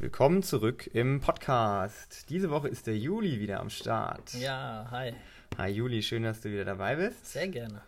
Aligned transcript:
Willkommen 0.00 0.42
zurück 0.42 0.88
im 0.94 1.20
Podcast. 1.20 2.30
Diese 2.30 2.48
Woche 2.48 2.68
ist 2.68 2.86
der 2.86 2.96
Juli 2.96 3.38
wieder 3.38 3.60
am 3.60 3.68
Start. 3.68 4.32
Ja, 4.32 4.88
hi. 4.90 5.12
Hi 5.58 5.70
Juli, 5.70 6.02
schön, 6.02 6.22
dass 6.22 6.40
du 6.40 6.50
wieder 6.50 6.64
dabei 6.64 6.96
bist. 6.96 7.26
Sehr 7.26 7.48
gerne. 7.48 7.82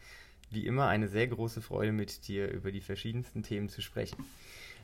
Wie 0.51 0.67
immer 0.67 0.89
eine 0.89 1.09
sehr 1.09 1.27
große 1.27 1.63
Freude 1.63 1.93
mit 1.93 2.29
dir 2.29 2.51
über 2.51 2.71
die 2.71 2.83
verschiedensten 2.83 3.43
Themen 3.43 3.71
zu 3.71 3.81
sprechen. 3.81 4.27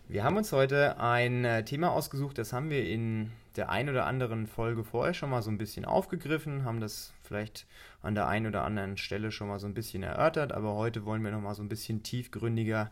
Wir 0.09 0.25
haben 0.25 0.39
uns 0.39 0.53
heute 0.53 0.99
ein 1.01 1.45
äh, 1.45 1.67
Thema 1.67 1.91
ausgesucht, 1.91 2.39
das 2.39 2.55
haben 2.55 2.71
wir 2.71 2.89
in 2.89 3.31
der 3.57 3.69
ein 3.69 3.91
oder 3.91 4.07
anderen 4.07 4.47
Folge 4.47 4.83
vorher 4.83 5.13
schon 5.13 5.29
mal 5.29 5.43
so 5.43 5.51
ein 5.51 5.59
bisschen 5.59 5.85
aufgegriffen, 5.85 6.65
haben 6.65 6.81
das 6.81 7.13
vielleicht 7.23 7.67
an 8.01 8.15
der 8.15 8.27
einen 8.27 8.47
oder 8.47 8.65
anderen 8.65 8.97
Stelle 8.97 9.33
schon 9.33 9.49
mal 9.49 9.59
so 9.59 9.67
ein 9.67 9.75
bisschen 9.75 10.03
erörtert, 10.03 10.53
aber 10.53 10.77
heute 10.77 11.05
wollen 11.05 11.23
wir 11.23 11.33
noch 11.33 11.43
mal 11.43 11.55
so 11.55 11.63
ein 11.63 11.69
bisschen 11.69 12.03
tiefgründiger 12.03 12.91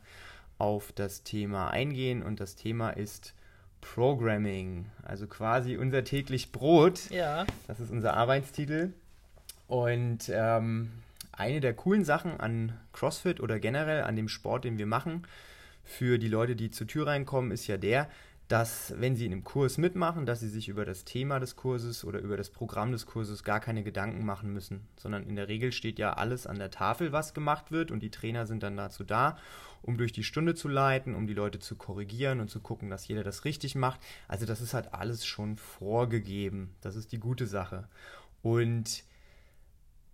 auf 0.58 0.92
das 0.92 1.22
Thema 1.22 1.70
eingehen 1.70 2.22
und 2.22 2.38
das 2.38 2.54
Thema 2.54 2.90
ist 2.90 3.32
Programming, 3.80 4.86
also 5.02 5.26
quasi 5.26 5.76
unser 5.76 6.04
täglich 6.04 6.52
Brot. 6.52 7.10
Ja. 7.10 7.46
Das 7.66 7.80
ist 7.80 7.90
unser 7.90 8.14
Arbeitstitel. 8.14 8.92
Und 9.68 10.30
ähm, 10.32 10.90
eine 11.32 11.60
der 11.60 11.74
coolen 11.74 12.04
Sachen 12.04 12.38
an 12.40 12.72
CrossFit 12.92 13.40
oder 13.40 13.58
generell 13.60 14.02
an 14.02 14.16
dem 14.16 14.28
Sport, 14.28 14.64
den 14.64 14.78
wir 14.78 14.86
machen, 14.86 15.26
für 15.84 16.18
die 16.18 16.28
Leute, 16.28 16.56
die 16.56 16.70
zur 16.70 16.86
Tür 16.86 17.06
reinkommen, 17.06 17.50
ist 17.50 17.66
ja 17.66 17.76
der, 17.76 18.08
dass 18.48 18.94
wenn 18.96 19.16
sie 19.16 19.26
in 19.26 19.32
einem 19.32 19.44
Kurs 19.44 19.76
mitmachen, 19.76 20.24
dass 20.24 20.40
sie 20.40 20.48
sich 20.48 20.68
über 20.68 20.84
das 20.84 21.04
Thema 21.04 21.40
des 21.40 21.56
Kurses 21.56 22.04
oder 22.04 22.20
über 22.20 22.36
das 22.36 22.50
Programm 22.50 22.92
des 22.92 23.06
Kurses 23.06 23.42
gar 23.42 23.58
keine 23.58 23.82
Gedanken 23.82 24.24
machen 24.24 24.52
müssen, 24.52 24.86
sondern 24.96 25.24
in 25.24 25.34
der 25.34 25.48
Regel 25.48 25.72
steht 25.72 25.98
ja 25.98 26.12
alles 26.12 26.46
an 26.46 26.58
der 26.58 26.70
Tafel, 26.70 27.10
was 27.10 27.34
gemacht 27.34 27.72
wird 27.72 27.90
und 27.90 28.00
die 28.00 28.10
Trainer 28.10 28.46
sind 28.46 28.62
dann 28.62 28.76
dazu 28.76 29.02
da, 29.02 29.36
um 29.82 29.96
durch 29.96 30.12
die 30.12 30.22
Stunde 30.22 30.54
zu 30.54 30.68
leiten, 30.68 31.14
um 31.14 31.26
die 31.26 31.34
Leute 31.34 31.58
zu 31.58 31.74
korrigieren 31.74 32.40
und 32.40 32.48
zu 32.48 32.60
gucken, 32.60 32.88
dass 32.88 33.08
jeder 33.08 33.24
das 33.24 33.44
richtig 33.44 33.74
macht. 33.74 34.00
Also 34.28 34.46
das 34.46 34.60
ist 34.60 34.74
halt 34.74 34.94
alles 34.94 35.26
schon 35.26 35.56
vorgegeben. 35.56 36.74
Das 36.80 36.94
ist 36.94 37.10
die 37.10 37.20
gute 37.20 37.46
Sache. 37.46 37.88
Und 38.42 39.02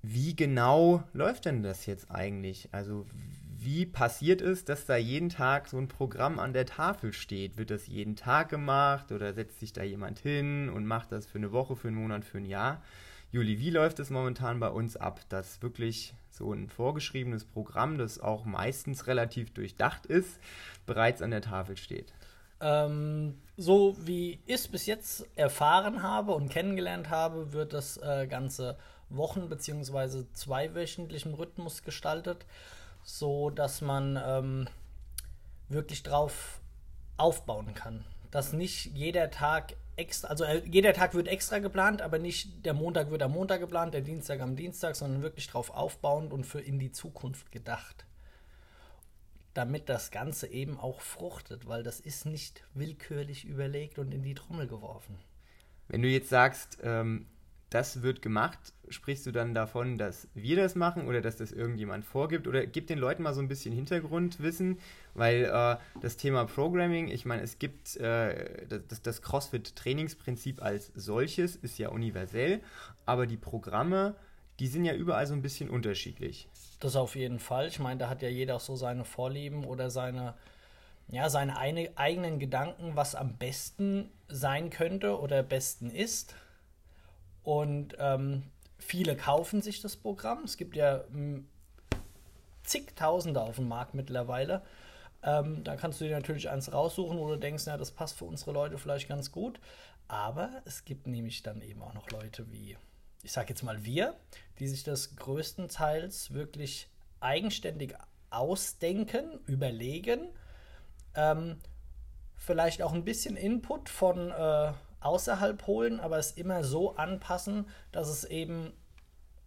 wie 0.03 0.35
genau 0.35 1.05
läuft 1.13 1.45
denn 1.45 1.63
das 1.63 1.87
jetzt 1.87 2.11
eigentlich? 2.11 2.69
Also 2.73 3.07
wie 3.65 3.87
passiert 3.87 4.41
es, 4.41 4.65
dass 4.65 4.87
da 4.87 4.97
jeden 4.97 5.29
Tag 5.29 5.69
so 5.69 5.79
ein 5.79 5.89
Programm 5.89 6.39
an 6.39 6.53
der 6.53 6.67
Tafel 6.67 7.13
steht? 7.13 7.57
Wird 7.57 7.71
das 7.71 7.87
jeden 7.87 8.17
Tag 8.17 8.49
gemacht 8.49 9.13
oder 9.13 9.33
setzt 9.35 9.61
sich 9.61 9.73
da 9.73 9.83
jemand 9.83 10.19
hin 10.19 10.69
und 10.69 10.87
macht 10.87 11.13
das 11.13 11.27
für 11.27 11.39
eine 11.39 11.53
Woche, 11.53 11.77
für 11.77 11.89
einen 11.89 11.97
Monat, 11.97 12.25
für 12.25 12.39
ein 12.39 12.45
Jahr? 12.45 12.83
Juli, 13.31 13.59
wie 13.59 13.71
läuft 13.71 13.99
es 13.99 14.11
momentan 14.11 14.61
bei 14.61 14.69
uns 14.69 14.97
ab, 14.97 15.21
dass 15.29 15.63
wirklich 15.63 16.15
so 16.31 16.53
ein 16.53 16.69
vorgeschriebenes 16.69 17.45
Programm, 17.45 17.97
das 17.97 18.21
auch 18.21 18.45
meistens 18.45 19.07
relativ 19.07 19.53
durchdacht 19.53 20.07
ist, 20.07 20.39
bereits 20.85 21.23
an 21.23 21.31
der 21.31 21.41
Tafel 21.41 21.77
steht? 21.77 22.13
Ähm, 22.61 23.39
so 23.57 23.97
wie 24.05 24.39
ich 24.47 24.55
es 24.55 24.69
bis 24.69 24.87
jetzt 24.87 25.27
erfahren 25.35 26.03
habe 26.03 26.33
und 26.33 26.51
kennengelernt 26.51 27.11
habe, 27.11 27.53
wird 27.53 27.73
das 27.73 27.97
äh, 27.97 28.27
Ganze 28.27 28.77
Wochen- 29.09 29.49
bzw. 29.49 30.25
zweiwöchentlichem 30.33 31.35
Rhythmus 31.35 31.83
gestaltet 31.83 32.47
so 33.03 33.51
dass 33.51 33.81
man 33.81 34.19
ähm, 34.25 34.69
wirklich 35.69 36.03
drauf 36.03 36.61
aufbauen 37.17 37.75
kann. 37.75 38.05
Dass 38.31 38.53
nicht 38.53 38.87
jeder 38.95 39.31
Tag 39.31 39.75
extra, 39.97 40.29
also 40.29 40.45
äh, 40.45 40.63
jeder 40.67 40.93
Tag 40.93 41.15
wird 41.15 41.29
extra 41.29 41.59
geplant, 41.59 42.03
aber 42.03 42.19
nicht 42.19 42.65
der 42.65 42.75
Montag 42.75 43.11
wird 43.11 43.23
am 43.23 43.33
Montag 43.33 43.61
geplant, 43.61 43.95
der 43.95 44.01
Dienstag 44.01 44.41
am 44.41 44.57
Dienstag, 44.57 44.97
sondern 44.97 45.23
wirklich 45.23 45.47
drauf 45.49 45.71
aufbauend 45.71 46.33
und 46.33 46.45
für 46.45 46.61
in 46.61 46.79
die 46.79 46.93
Zukunft 46.93 47.53
gedacht. 47.53 48.07
Damit 49.55 49.89
das 49.91 50.11
Ganze 50.11 50.47
eben 50.47 50.79
auch 50.79 51.01
fruchtet, 51.01 51.67
weil 51.67 51.83
das 51.83 52.01
ist 52.01 52.25
nicht 52.25 52.65
willkürlich 52.73 53.45
überlegt 53.45 53.99
und 53.99 54.13
in 54.13 54.23
die 54.23 54.35
Trommel 54.35 54.67
geworfen. 54.67 55.19
Wenn 55.89 56.01
du 56.01 56.09
jetzt 56.09 56.31
sagst, 56.31 56.79
ähm, 56.83 57.27
das 57.75 58.03
wird 58.03 58.23
gemacht, 58.23 58.59
sprichst 58.89 59.27
du 59.27 59.33
dann 59.33 59.55
davon, 59.55 59.99
dass 59.99 60.29
wir 60.35 60.57
das 60.57 60.75
machen 60.75 61.07
oder 61.07 61.21
dass 61.21 61.37
das 61.37 61.53
irgendjemand 61.53 62.05
vorgibt? 62.05 62.47
Oder 62.47 62.67
gib 62.67 62.87
den 62.87 62.99
Leuten 62.99 63.23
mal 63.23 63.35
so 63.35 63.41
ein 63.41 63.49
bisschen 63.49 63.73
Hintergrundwissen, 63.73 64.79
weil 65.15 65.45
äh, 65.45 65.77
das 66.01 66.17
Thema 66.17 66.45
Programming, 66.45 67.09
ich 67.09 67.25
meine, 67.25 67.43
es 67.43 67.59
gibt 67.59 67.97
äh, 67.97 68.67
das, 68.89 69.03
das 69.03 69.23
CrossFit-Trainingsprinzip 69.23 70.63
als 70.63 70.93
solches, 70.95 71.57
ist 71.57 71.79
ja 71.79 71.89
universell, 71.89 72.61
aber 73.07 73.27
die 73.27 73.37
Programme, 73.37 74.15
die 74.61 74.67
sind 74.67 74.85
ja 74.85 74.95
überall 74.95 75.27
so 75.27 75.35
ein 75.35 75.43
bisschen 75.43 75.71
unterschiedlich. 75.71 76.49
Das 76.81 76.97
auf 76.97 77.17
jeden 77.17 77.39
Fall. 77.39 77.69
Ich 77.69 77.79
meine, 77.79 77.99
da 77.99 78.09
hat 78.09 78.23
ja 78.23 78.29
jeder 78.29 78.57
auch 78.57 78.61
so 78.61 78.77
seine 78.77 79.05
Vorlieben 79.05 79.65
oder 79.65 79.89
seine, 79.91 80.35
ja, 81.09 81.31
seine 81.31 81.57
eine, 81.57 81.91
eigenen 81.97 82.39
Gedanken, 82.39 82.97
was 82.97 83.15
am 83.15 83.39
besten 83.39 84.11
sein 84.29 84.71
könnte 84.71 85.19
oder 85.19 85.43
besten 85.43 85.91
ist. 85.91 86.35
Und 87.43 87.97
ähm, 87.99 88.45
viele 88.79 89.17
kaufen 89.17 89.63
sich 89.63 89.81
das 89.81 89.97
Programm. 89.97 90.45
Es 90.45 90.57
gibt 90.57 90.77
ja 90.77 91.05
hm, 91.11 91.47
zigtausende 92.63 93.41
auf 93.41 93.57
dem 93.57 93.69
Markt 93.69 93.95
mittlerweile. 93.95 94.63
Ähm, 95.23 95.63
da 95.65 95.77
kannst 95.77 96.01
du 96.01 96.05
dir 96.05 96.17
natürlich 96.17 96.51
eins 96.51 96.73
raussuchen, 96.73 97.19
wo 97.19 97.29
du 97.29 97.37
denkst, 97.37 97.65
na, 97.67 97.77
das 97.77 97.93
passt 97.93 98.19
für 98.19 98.25
unsere 98.25 98.53
Leute 98.53 98.79
vielleicht 98.79 99.09
ganz 99.09 99.31
gut. 99.31 99.61
Aber 100.09 100.63
es 100.65 100.85
gibt 100.85 101.07
nämlich 101.07 101.43
dann 101.43 101.63
eben 101.63 101.83
auch 101.83 101.95
noch 101.95 102.11
Leute 102.11 102.51
wie, 102.51 102.77
ich 103.23 103.33
sag 103.33 103.49
jetzt 103.49 103.63
mal 103.63 103.85
wir, 103.85 104.17
die 104.59 104.69
sich 104.69 104.83
das 104.83 105.17
größtenteils 105.17 106.35
wirklich 106.35 106.89
eigenständig 107.21 107.95
ausdenken, 108.31 109.39
überlegen, 109.47 110.29
ähm, 111.15 111.59
vielleicht 112.37 112.83
auch 112.83 112.93
ein 112.93 113.05
bisschen 113.05 113.37
Input 113.37 113.89
von 113.89 114.31
äh, 114.31 114.73
außerhalb 115.05 115.67
holen, 115.67 116.01
aber 116.01 116.19
es 116.19 116.33
immer 116.33 116.65
so 116.65 116.97
anpassen, 116.97 117.67
dass 117.91 118.09
es 118.09 118.25
eben 118.25 118.73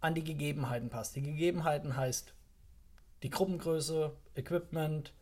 an 0.01 0.13
die 0.13 0.23
Gegebenheiten 0.23 0.89
passt. 0.89 1.15
Die 1.15 1.21
Gegebenheiten 1.21 1.95
heißt 1.95 2.33
die 3.23 3.29
Gruppengröße, 3.29 4.15
Equipment, 4.35 5.13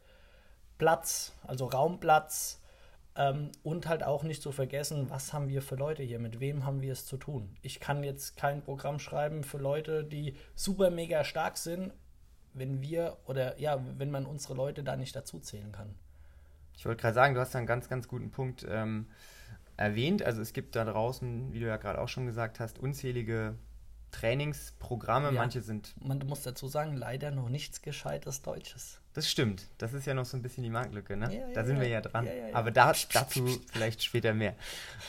Platz, 0.77 1.33
also 1.43 1.65
Raumplatz 1.67 2.61
ähm, 3.15 3.51
und 3.63 3.87
halt 3.87 4.03
auch 4.03 4.23
nicht 4.23 4.41
zu 4.41 4.51
vergessen, 4.51 5.09
was 5.09 5.31
haben 5.31 5.47
wir 5.47 5.61
für 5.61 5.75
Leute 5.75 6.03
hier, 6.03 6.19
mit 6.19 6.39
wem 6.39 6.65
haben 6.65 6.81
wir 6.81 6.91
es 6.91 7.05
zu 7.05 7.17
tun. 7.17 7.55
Ich 7.61 7.79
kann 7.79 8.03
jetzt 8.03 8.35
kein 8.35 8.61
Programm 8.61 8.99
schreiben 8.99 9.43
für 9.43 9.57
Leute, 9.57 10.03
die 10.03 10.35
super 10.55 10.89
mega 10.89 11.23
stark 11.23 11.57
sind, 11.57 11.93
wenn 12.53 12.81
wir 12.81 13.17
oder 13.25 13.59
ja, 13.59 13.81
wenn 13.97 14.11
man 14.11 14.25
unsere 14.25 14.55
Leute 14.55 14.83
da 14.83 14.95
nicht 14.95 15.15
dazu 15.15 15.39
zählen 15.39 15.71
kann. 15.71 15.95
Ich 16.75 16.85
wollte 16.85 17.01
gerade 17.01 17.13
sagen, 17.13 17.35
du 17.35 17.39
hast 17.39 17.53
da 17.53 17.59
einen 17.59 17.67
ganz, 17.67 17.87
ganz 17.87 18.07
guten 18.07 18.31
Punkt. 18.31 18.65
Ähm 18.67 19.07
erwähnt. 19.77 20.23
Also 20.23 20.41
es 20.41 20.53
gibt 20.53 20.75
da 20.75 20.85
draußen, 20.85 21.53
wie 21.53 21.59
du 21.59 21.67
ja 21.67 21.77
gerade 21.77 21.99
auch 21.99 22.09
schon 22.09 22.25
gesagt 22.25 22.59
hast, 22.59 22.79
unzählige 22.79 23.55
Trainingsprogramme. 24.11 25.27
Ja. 25.27 25.31
Manche 25.33 25.61
sind. 25.61 25.93
Man 26.01 26.19
muss 26.19 26.43
dazu 26.43 26.67
sagen, 26.67 26.95
leider 26.95 27.31
noch 27.31 27.49
nichts 27.49 27.81
Gescheites 27.81 28.41
Deutsches. 28.41 28.99
Das 29.13 29.29
stimmt. 29.29 29.67
Das 29.77 29.93
ist 29.93 30.05
ja 30.07 30.13
noch 30.13 30.25
so 30.25 30.37
ein 30.37 30.41
bisschen 30.41 30.63
die 30.63 30.69
Marktlücke, 30.69 31.17
ne? 31.17 31.25
Ja, 31.25 31.47
ja, 31.47 31.53
da 31.53 31.65
sind 31.65 31.79
wir 31.79 31.87
ja 31.87 32.01
dran. 32.01 32.27
Aber 32.53 32.71
da, 32.71 32.93
dazu 33.11 33.47
vielleicht 33.71 34.03
später 34.03 34.33
mehr. 34.33 34.55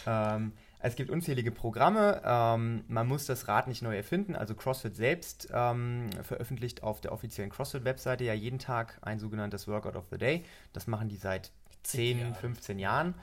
Ähm, 0.06 0.52
es 0.80 0.96
gibt 0.96 1.08
unzählige 1.08 1.50
Programme. 1.50 2.20
Ähm, 2.24 2.84
man 2.88 3.06
muss 3.06 3.24
das 3.24 3.48
Rad 3.48 3.68
nicht 3.68 3.80
neu 3.80 3.96
erfinden. 3.96 4.36
Also 4.36 4.54
CrossFit 4.54 4.96
selbst 4.96 5.48
ähm, 5.50 6.10
veröffentlicht 6.22 6.82
auf 6.82 7.00
der 7.00 7.12
offiziellen 7.12 7.50
CrossFit-Webseite 7.50 8.24
ja 8.24 8.34
jeden 8.34 8.58
Tag 8.58 8.98
ein 9.00 9.18
sogenanntes 9.18 9.66
Workout 9.66 9.96
of 9.96 10.04
the 10.10 10.18
Day. 10.18 10.44
Das 10.74 10.86
machen 10.86 11.08
die 11.08 11.16
seit 11.16 11.50
10, 11.84 12.34
15 12.34 12.78
Jahren. 12.78 13.14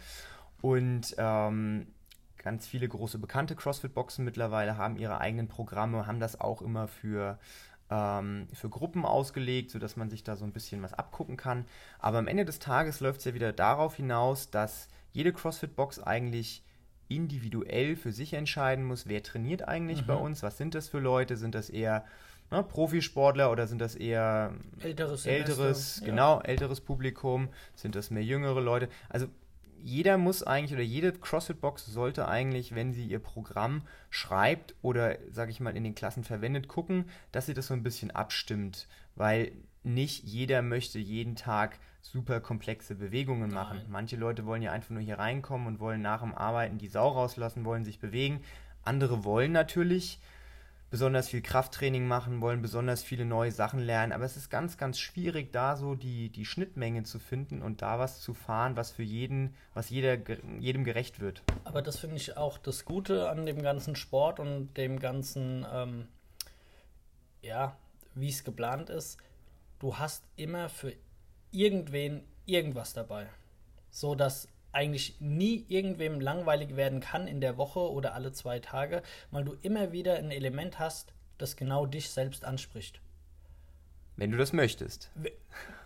Und 0.62 1.16
ähm, 1.18 1.88
ganz 2.38 2.68
viele 2.68 2.88
große 2.88 3.20
bekannte 3.20 3.56
CrossFit-Boxen 3.56 4.26
mittlerweile 4.26 4.78
haben 4.78 4.98
ihre 4.98 5.20
eigenen 5.20 5.48
Programme, 5.48 6.08
haben 6.08 6.20
das 6.20 6.40
auch 6.40 6.62
immer 6.62 6.88
für, 6.88 7.40
ähm, 7.90 8.48
für 8.54 8.70
Gruppen 8.70 9.06
ausgelegt, 9.06 9.72
sodass 9.72 9.96
man 9.96 10.10
sich 10.10 10.24
da 10.24 10.36
so 10.36 10.46
ein 10.46 10.54
bisschen 10.54 10.82
was 10.82 10.94
abgucken 10.94 11.38
kann. 11.38 11.66
Aber 12.00 12.18
am 12.18 12.28
Ende 12.28 12.46
des 12.46 12.60
Tages 12.60 13.00
läuft 13.00 13.20
es 13.20 13.26
ja 13.26 13.34
wieder 13.34 13.54
darauf 13.54 13.96
hinaus, 13.96 14.50
dass 14.50 14.88
jede 15.12 15.34
CrossFit-Box 15.34 16.00
eigentlich 16.00 16.64
individuell 17.10 17.96
für 17.96 18.12
sich 18.12 18.34
entscheiden 18.34 18.86
muss, 18.86 19.08
wer 19.08 19.22
trainiert 19.22 19.68
eigentlich 19.68 20.04
mhm. 20.04 20.08
bei 20.08 20.16
uns, 20.16 20.44
was 20.44 20.58
sind 20.58 20.76
das 20.76 20.88
für 20.88 21.00
Leute, 21.00 21.36
sind 21.36 21.54
das 21.54 21.70
eher 21.70 22.06
ne, 22.52 22.64
Profisportler 22.64 23.52
oder 23.52 23.68
sind 23.68 23.80
das 23.80 23.96
eher 23.96 24.54
älteres, 24.80 25.26
älteres 25.26 26.02
genau, 26.04 26.38
ja. 26.38 26.46
älteres 26.46 26.80
Publikum, 26.80 27.50
sind 27.76 27.96
das 27.96 28.12
mehr 28.12 28.24
jüngere 28.24 28.62
Leute? 28.62 28.88
Also 29.10 29.28
jeder 29.84 30.18
muss 30.18 30.44
eigentlich 30.44 30.74
oder 30.74 30.84
jede 30.84 31.12
CrossFit-Box 31.14 31.86
sollte 31.86 32.28
eigentlich, 32.28 32.76
wenn 32.76 32.94
sie 32.94 33.06
ihr 33.06 33.20
Programm 33.20 33.84
schreibt 34.10 34.76
oder, 34.82 35.18
sage 35.32 35.52
ich 35.52 35.60
mal, 35.60 35.76
in 35.76 35.84
den 35.84 35.96
Klassen 35.96 36.24
verwendet, 36.24 36.68
gucken, 36.68 37.06
dass 37.32 37.46
sie 37.46 37.54
das 37.54 37.68
so 37.68 37.74
ein 37.74 37.84
bisschen 37.84 38.12
abstimmt, 38.12 38.88
weil 39.16 39.52
nicht 39.84 40.24
jeder 40.24 40.62
möchte 40.62 41.00
jeden 41.00 41.36
Tag 41.36 41.80
super 42.02 42.40
komplexe 42.40 42.96
Bewegungen 42.96 43.54
machen. 43.54 43.78
Nein. 43.78 43.88
Manche 43.90 44.16
Leute 44.16 44.46
wollen 44.46 44.62
ja 44.62 44.72
einfach 44.72 44.92
nur 44.92 45.02
hier 45.02 45.20
reinkommen 45.20 45.68
und 45.68 45.80
wollen 45.80 46.02
nach 46.02 46.22
dem 46.22 46.34
Arbeiten 46.34 46.78
die 46.78 46.88
Sau 46.88 47.10
rauslassen, 47.10 47.66
wollen 47.66 47.86
sich 47.86 48.00
bewegen. 48.00 48.42
Andere 48.84 49.24
wollen 49.24 49.52
natürlich 49.52 50.20
besonders 50.92 51.30
viel 51.30 51.42
Krafttraining 51.42 52.06
machen, 52.06 52.42
wollen 52.42 52.62
besonders 52.62 53.02
viele 53.02 53.26
neue 53.26 53.52
Sachen 53.52 53.80
lernen. 53.80 54.12
Aber 54.12 54.26
es 54.26 54.36
ist 54.38 54.50
ganz, 54.50 54.78
ganz 54.78 55.00
schwierig, 55.00 55.52
da 55.54 55.78
so 55.78 55.96
die, 55.96 56.30
die 56.30 56.46
Schnittmenge 56.46 57.04
zu 57.04 57.18
finden 57.18 57.64
und 57.64 57.82
da 57.82 57.98
was 57.98 58.20
zu 58.20 58.34
fahren, 58.34 58.76
was 58.76 58.92
für 58.92 59.02
jeden, 59.02 59.56
was 59.74 59.90
jeder, 59.90 60.18
jedem 60.60 60.84
gerecht 60.84 61.22
wird. 61.22 61.42
Aber 61.64 61.82
das 61.82 61.98
finde 61.98 62.18
ich 62.18 62.36
auch 62.38 62.58
das 62.58 62.84
Gute 62.84 63.30
an 63.30 63.46
dem 63.46 63.64
ganzen 63.64 63.96
Sport 63.96 64.40
und 64.40 64.74
dem 64.76 65.00
ganzen, 65.00 65.66
ähm, 65.74 66.08
ja, 67.42 67.78
wie 68.14 68.30
es 68.30 68.44
geplant 68.44 68.90
ist. 68.90 69.18
Du 69.80 69.98
hast 69.98 70.26
immer 70.36 70.68
für 70.68 70.94
irgendwen 71.52 72.24
irgendwas 72.46 72.94
dabei. 72.94 73.28
So 73.92 74.14
dass 74.14 74.50
eigentlich 74.72 75.20
nie 75.20 75.66
irgendwem 75.68 76.20
langweilig 76.20 76.76
werden 76.76 77.00
kann 77.00 77.28
in 77.28 77.42
der 77.42 77.58
Woche 77.58 77.80
oder 77.80 78.14
alle 78.14 78.32
zwei 78.32 78.60
Tage, 78.60 79.02
weil 79.32 79.44
du 79.44 79.56
immer 79.62 79.92
wieder 79.92 80.16
ein 80.16 80.32
Element 80.32 80.80
hast, 80.80 81.14
das 81.38 81.56
genau 81.56 81.86
dich 81.86 82.10
selbst 82.10 82.46
anspricht. 82.46 83.02
Wenn 84.16 84.32
du 84.32 84.38
das 84.38 84.54
möchtest. 84.54 85.10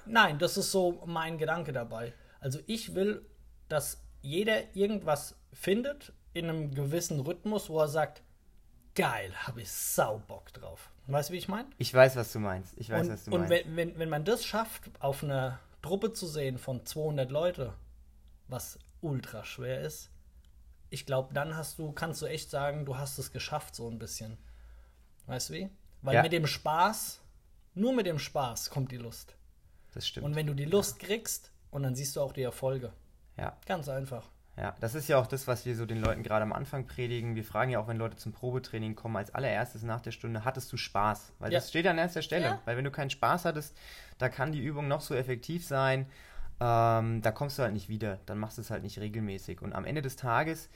Nein, 0.06 0.38
das 0.40 0.58
ist 0.58 0.72
so 0.72 1.02
mein 1.06 1.38
Gedanke 1.38 1.72
dabei. 1.72 2.14
Also 2.40 2.60
ich 2.68 2.94
will, 2.94 3.26
dass 3.70 4.02
jeder 4.22 4.76
irgendwas 4.76 5.36
findet 5.54 6.14
in 6.34 6.50
einem 6.50 6.74
gewissen 6.74 7.20
Rhythmus, 7.22 7.70
wo 7.70 7.80
er 7.80 7.88
sagt, 7.88 8.22
geil, 8.94 9.32
habe 9.36 9.62
ich 9.62 9.72
sau 9.72 10.22
Bock 10.28 10.52
drauf. 10.54 10.90
Weißt 11.08 11.30
du, 11.30 11.34
wie 11.34 11.38
ich 11.38 11.48
meine? 11.48 11.68
Ich 11.78 11.94
weiß, 11.94 12.16
was 12.16 12.34
du 12.34 12.40
meinst. 12.40 12.74
Ich 12.78 12.90
weiß, 12.90 13.08
und, 13.08 13.14
was 13.14 13.26
du 13.26 13.32
und 13.32 13.42
meinst. 13.42 13.52
wenn, 13.52 13.76
wenn, 13.76 14.00
wenn 14.00 14.10
man 14.10 14.26
das 14.26 14.44
schafft, 14.44 14.90
auf 15.00 15.24
einer 15.24 15.60
Truppe 15.82 16.14
zu 16.14 16.26
sehen 16.26 16.58
von 16.58 16.86
200 16.86 17.30
Leute, 17.30 17.74
was 18.48 18.80
ultra 19.02 19.44
schwer 19.44 19.82
ist. 19.82 20.10
Ich 20.90 21.06
glaube, 21.06 21.34
dann 21.34 21.56
hast 21.58 21.80
du, 21.80 21.92
kannst 21.92 22.22
du 22.22 22.26
echt 22.28 22.50
sagen, 22.50 22.86
du 22.86 22.98
hast 22.98 23.18
es 23.18 23.32
geschafft, 23.32 23.76
so 23.76 23.90
ein 23.90 24.00
bisschen. 24.00 24.38
Weißt 25.26 25.50
du 25.50 25.54
wie? 25.56 25.70
Weil 26.02 26.16
Ja. 26.16 26.22
mit 26.22 26.32
dem 26.34 26.46
Spaß, 26.48 27.22
nur 27.74 27.94
mit 27.94 28.06
dem 28.06 28.20
Spaß 28.20 28.70
kommt 28.70 28.92
die 28.92 28.98
Lust. 28.98 29.36
Das 29.94 30.08
stimmt. 30.08 30.26
Und 30.26 30.36
wenn 30.36 30.46
du 30.48 30.54
die 30.54 30.66
Lust 30.66 31.00
kriegst, 31.00 31.52
und 31.72 31.84
dann 31.84 31.96
siehst 31.96 32.16
du 32.16 32.22
auch 32.22 32.32
die 32.34 32.44
Erfolge. 32.44 32.94
ja. 33.38 33.58
Ganz 33.66 33.90
einfach. 33.90 34.30
Ja, 34.58 34.74
das 34.80 34.96
ist 34.96 35.10
ja 35.10 35.18
auch 35.18 35.28
das, 35.28 35.48
was 35.48 35.66
wir 35.66 35.76
so 35.76 35.86
den 35.86 36.00
Leuten 36.00 36.24
gerade 36.24 36.44
am 36.44 36.54
Anfang 36.54 36.88
predigen. 36.88 37.36
Wir 37.36 37.44
fragen 37.44 37.72
ja 37.72 37.80
auch, 37.80 37.90
wenn 37.90 37.98
Leute 37.98 38.16
zum 38.16 38.32
Probetraining 38.32 38.96
kommen, 38.96 39.18
als 39.18 39.36
allererstes 39.36 39.84
nach 39.84 40.00
der 40.00 40.12
Stunde, 40.12 40.46
hattest 40.46 40.72
du 40.72 40.78
Spaß? 40.78 41.34
Weil 41.40 41.52
Ja. 41.52 41.60
das 41.60 41.68
steht 41.68 41.86
an 41.88 41.98
erster 41.98 42.22
Stelle. 42.22 42.46
Ja. 42.46 42.62
Weil 42.64 42.78
wenn 42.78 42.86
du 42.86 42.92
keinen 42.92 43.10
Spaß 43.10 43.44
hattest, 43.44 43.76
da 44.18 44.30
kann 44.30 44.54
die 44.54 44.64
Übung 44.64 44.88
noch 44.88 45.02
so 45.02 45.14
effektiv 45.14 45.66
sein, 45.68 46.10
ähm, 46.60 47.22
da 47.22 47.32
kommst 47.32 47.58
du 47.58 47.64
halt 47.64 47.74
nicht 47.74 47.90
wieder. 47.90 48.20
Dann 48.26 48.38
machst 48.38 48.58
du 48.58 48.62
es 48.62 48.70
halt 48.70 48.84
nicht 48.84 49.00
regelmäßig. 49.00 49.62
Und 49.62 49.74
am 49.74 49.86
Ende 49.86 50.02
des 50.02 50.16
Tages, 50.16 50.70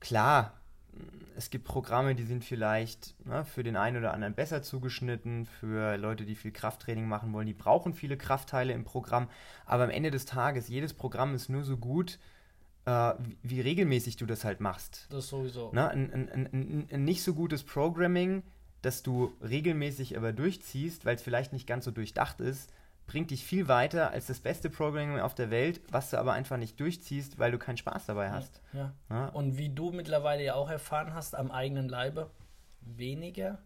klar, 0.00 0.52
es 1.36 1.50
gibt 1.50 1.64
Programme, 1.64 2.14
die 2.14 2.24
sind 2.24 2.44
vielleicht 2.44 3.14
ne, 3.26 3.44
für 3.44 3.62
den 3.62 3.76
einen 3.76 3.98
oder 3.98 4.12
anderen 4.12 4.34
besser 4.34 4.62
zugeschnitten, 4.62 5.46
für 5.46 5.96
Leute, 5.96 6.24
die 6.24 6.34
viel 6.34 6.50
Krafttraining 6.50 7.06
machen 7.06 7.32
wollen, 7.32 7.46
die 7.46 7.54
brauchen 7.54 7.94
viele 7.94 8.16
Kraftteile 8.16 8.72
im 8.72 8.84
Programm. 8.84 9.28
Aber 9.66 9.84
am 9.84 9.90
Ende 9.90 10.10
des 10.10 10.24
Tages, 10.24 10.68
jedes 10.68 10.94
Programm 10.94 11.34
ist 11.34 11.48
nur 11.48 11.62
so 11.62 11.76
gut, 11.76 12.18
äh, 12.86 12.90
wie, 13.18 13.36
wie 13.42 13.60
regelmäßig 13.60 14.16
du 14.16 14.26
das 14.26 14.44
halt 14.44 14.60
machst. 14.60 15.06
Das 15.10 15.28
sowieso. 15.28 15.70
Ne? 15.72 15.88
Ein, 15.88 16.12
ein, 16.12 16.48
ein, 16.52 16.88
ein 16.90 17.04
nicht 17.04 17.22
so 17.22 17.34
gutes 17.34 17.62
Programming, 17.62 18.42
das 18.82 19.02
du 19.02 19.32
regelmäßig 19.42 20.16
aber 20.16 20.32
durchziehst, 20.32 21.04
weil 21.04 21.16
es 21.16 21.22
vielleicht 21.22 21.52
nicht 21.52 21.66
ganz 21.66 21.84
so 21.84 21.90
durchdacht 21.90 22.40
ist, 22.40 22.72
bringt 23.08 23.32
dich 23.32 23.42
viel 23.44 23.66
weiter 23.66 24.12
als 24.12 24.26
das 24.28 24.38
beste 24.38 24.70
Programming 24.70 25.18
auf 25.18 25.34
der 25.34 25.50
Welt, 25.50 25.80
was 25.90 26.10
du 26.10 26.18
aber 26.18 26.34
einfach 26.34 26.56
nicht 26.58 26.78
durchziehst, 26.78 27.38
weil 27.40 27.50
du 27.50 27.58
keinen 27.58 27.76
Spaß 27.78 28.06
dabei 28.06 28.30
hast. 28.30 28.60
Ja. 28.72 28.92
Ne? 29.08 29.30
Und 29.32 29.58
wie 29.58 29.70
du 29.70 29.90
mittlerweile 29.90 30.44
ja 30.44 30.54
auch 30.54 30.70
erfahren 30.70 31.12
hast 31.14 31.34
am 31.34 31.50
eigenen 31.50 31.88
Leibe, 31.88 32.30
weniger 32.82 33.58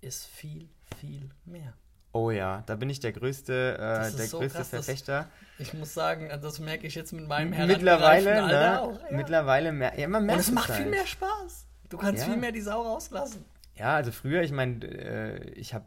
ist 0.00 0.26
viel, 0.26 0.68
viel 0.98 1.28
mehr. 1.44 1.74
Oh 2.12 2.30
ja, 2.30 2.62
da 2.66 2.76
bin 2.76 2.88
ich 2.90 3.00
der 3.00 3.12
größte, 3.12 3.76
Das 3.76 4.14
äh, 4.14 4.16
der 4.18 4.26
so 4.28 4.38
größte 4.38 4.58
krass, 4.58 4.70
das- 4.70 4.84
Verfechter. 4.86 5.28
Ich 5.58 5.74
muss 5.74 5.92
sagen, 5.94 6.28
das 6.40 6.60
merke 6.60 6.86
ich 6.86 6.94
jetzt 6.94 7.12
mit 7.12 7.26
meinem 7.26 7.50
Mittlerweile, 7.50 8.30
herangereiften 8.30 8.56
Alter 8.56 8.70
ne? 8.70 8.80
auch. 8.82 9.10
Ja. 9.10 9.16
Mittlerweile 9.16 9.72
mehr, 9.72 9.98
ja, 9.98 10.06
man 10.08 10.22
Und 10.22 10.26
merkt 10.26 10.40
es 10.42 10.50
macht 10.52 10.68
halt. 10.68 10.82
viel 10.82 10.90
mehr 10.90 11.06
Spaß. 11.06 11.66
Du 11.88 11.96
kannst 11.98 12.22
Ja. 12.22 12.28
viel 12.32 12.40
mehr 12.40 12.52
die 12.52 12.60
Sau 12.60 12.82
rauslassen. 12.82 13.44
Ja, 13.76 13.96
also 13.96 14.12
früher, 14.12 14.42
ich 14.42 14.52
meine, 14.52 14.84
äh, 14.86 15.50
ich 15.50 15.74
habe 15.74 15.86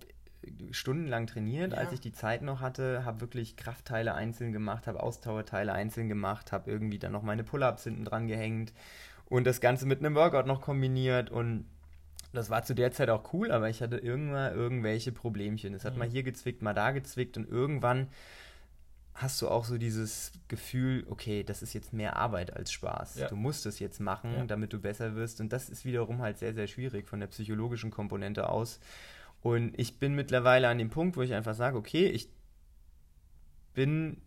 stundenlang 0.72 1.28
trainiert, 1.28 1.74
Ja. 1.74 1.80
als 1.80 1.92
ich 1.94 2.00
die 2.02 2.12
Zeit 2.14 2.42
noch 2.42 2.60
hatte, 2.62 3.04
habe 3.06 3.22
wirklich 3.22 3.56
Kraftteile 3.58 4.14
einzeln 4.14 4.52
gemacht, 4.52 4.88
habe 4.88 5.02
Ausdauerteile 5.04 5.74
einzeln 5.74 6.08
gemacht, 6.10 6.52
habe 6.52 6.70
irgendwie 6.72 7.00
dann 7.00 7.12
noch 7.12 7.24
meine 7.24 7.44
Pull-ups 7.44 7.84
hinten 7.84 8.06
dran 8.06 8.28
gehängt 8.28 8.74
und 9.26 9.46
das 9.46 9.62
Ganze 9.62 9.86
mit 9.86 10.00
einem 10.00 10.16
Workout 10.16 10.48
noch 10.48 10.62
kombiniert 10.62 11.30
und 11.30 11.66
das 12.34 12.50
war 12.50 12.64
zu 12.64 12.76
der 12.76 12.92
Zeit 12.92 13.10
auch 13.10 13.34
cool, 13.34 13.52
aber 13.52 13.70
ich 13.70 13.82
hatte 13.82 13.98
irgendwann 13.98 14.54
irgendwelche 14.54 15.12
Problemchen. 15.12 15.74
Es 15.74 15.86
hat 15.86 15.94
Mhm. 15.94 16.00
mal 16.00 16.08
hier 16.10 16.24
gezwickt, 16.24 16.62
mal 16.62 16.74
da 16.74 16.92
gezwickt 16.92 17.38
und 17.38 17.50
irgendwann 17.50 18.08
hast 19.14 19.42
du 19.42 19.48
auch 19.50 19.66
so 19.66 19.80
dieses 19.80 20.32
Gefühl, 20.48 21.04
okay, 21.10 21.44
das 21.44 21.64
ist 21.64 21.74
jetzt 21.74 21.92
mehr 21.92 22.18
Arbeit 22.18 22.56
als 22.56 22.72
Spaß. 22.72 23.16
Ja. 23.16 23.28
Du 23.28 23.36
musst 23.36 23.66
es 23.66 23.80
jetzt 23.80 24.00
machen, 24.00 24.32
Ja. 24.36 24.46
damit 24.46 24.74
du 24.74 24.80
besser 24.80 25.16
wirst. 25.16 25.42
Und 25.42 25.52
das 25.52 25.70
ist 25.70 25.86
wiederum 25.86 26.22
halt 26.22 26.38
sehr, 26.38 26.54
sehr 26.54 26.68
schwierig 26.68 27.08
von 27.08 27.20
der 27.20 27.26
psychologischen 27.28 27.90
Komponente 27.90 28.48
aus. 28.48 28.80
Und 29.42 29.78
ich 29.80 30.00
bin 30.00 30.16
mittlerweile 30.16 30.68
an 30.68 30.78
dem 30.78 30.90
Punkt, 30.90 31.18
wo 31.18 31.22
ich 31.22 31.34
einfach 31.34 31.56
sage, 31.56 31.78
okay, 31.78 32.08
ich 32.08 32.30
bin 33.74 34.22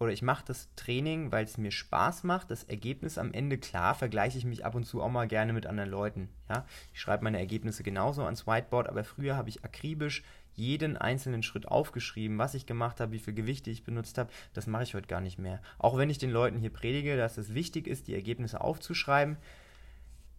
oder 0.00 0.12
ich 0.12 0.22
mache 0.22 0.44
das 0.46 0.68
Training, 0.76 1.32
weil 1.32 1.44
es 1.44 1.58
mir 1.58 1.72
Spaß 1.72 2.22
macht. 2.22 2.50
Das 2.50 2.64
Ergebnis 2.64 3.18
am 3.18 3.32
Ende, 3.32 3.58
klar, 3.58 3.94
vergleiche 3.94 4.38
ich 4.38 4.44
mich 4.44 4.64
ab 4.64 4.74
und 4.74 4.84
zu 4.84 5.02
auch 5.02 5.10
mal 5.10 5.26
gerne 5.26 5.52
mit 5.52 5.66
anderen 5.66 5.90
Leuten. 5.90 6.28
Ja? 6.48 6.64
Ich 6.92 7.00
schreibe 7.00 7.24
meine 7.24 7.38
Ergebnisse 7.38 7.82
genauso 7.82 8.24
ans 8.24 8.46
Whiteboard, 8.46 8.88
aber 8.88 9.02
früher 9.02 9.36
habe 9.36 9.48
ich 9.48 9.64
akribisch 9.64 10.22
jeden 10.54 10.96
einzelnen 10.96 11.42
Schritt 11.42 11.68
aufgeschrieben, 11.68 12.38
was 12.38 12.54
ich 12.54 12.66
gemacht 12.66 13.00
habe, 13.00 13.12
wie 13.12 13.18
viel 13.18 13.34
Gewichte 13.34 13.70
ich 13.70 13.84
benutzt 13.84 14.18
habe. 14.18 14.30
Das 14.54 14.66
mache 14.66 14.82
ich 14.84 14.94
heute 14.94 15.06
gar 15.06 15.20
nicht 15.20 15.38
mehr. 15.38 15.60
Auch 15.78 15.96
wenn 15.96 16.10
ich 16.10 16.18
den 16.18 16.30
Leuten 16.30 16.58
hier 16.58 16.72
predige, 16.72 17.16
dass 17.16 17.38
es 17.38 17.54
wichtig 17.54 17.86
ist, 17.86 18.08
die 18.08 18.14
Ergebnisse 18.14 18.60
aufzuschreiben. 18.60 19.36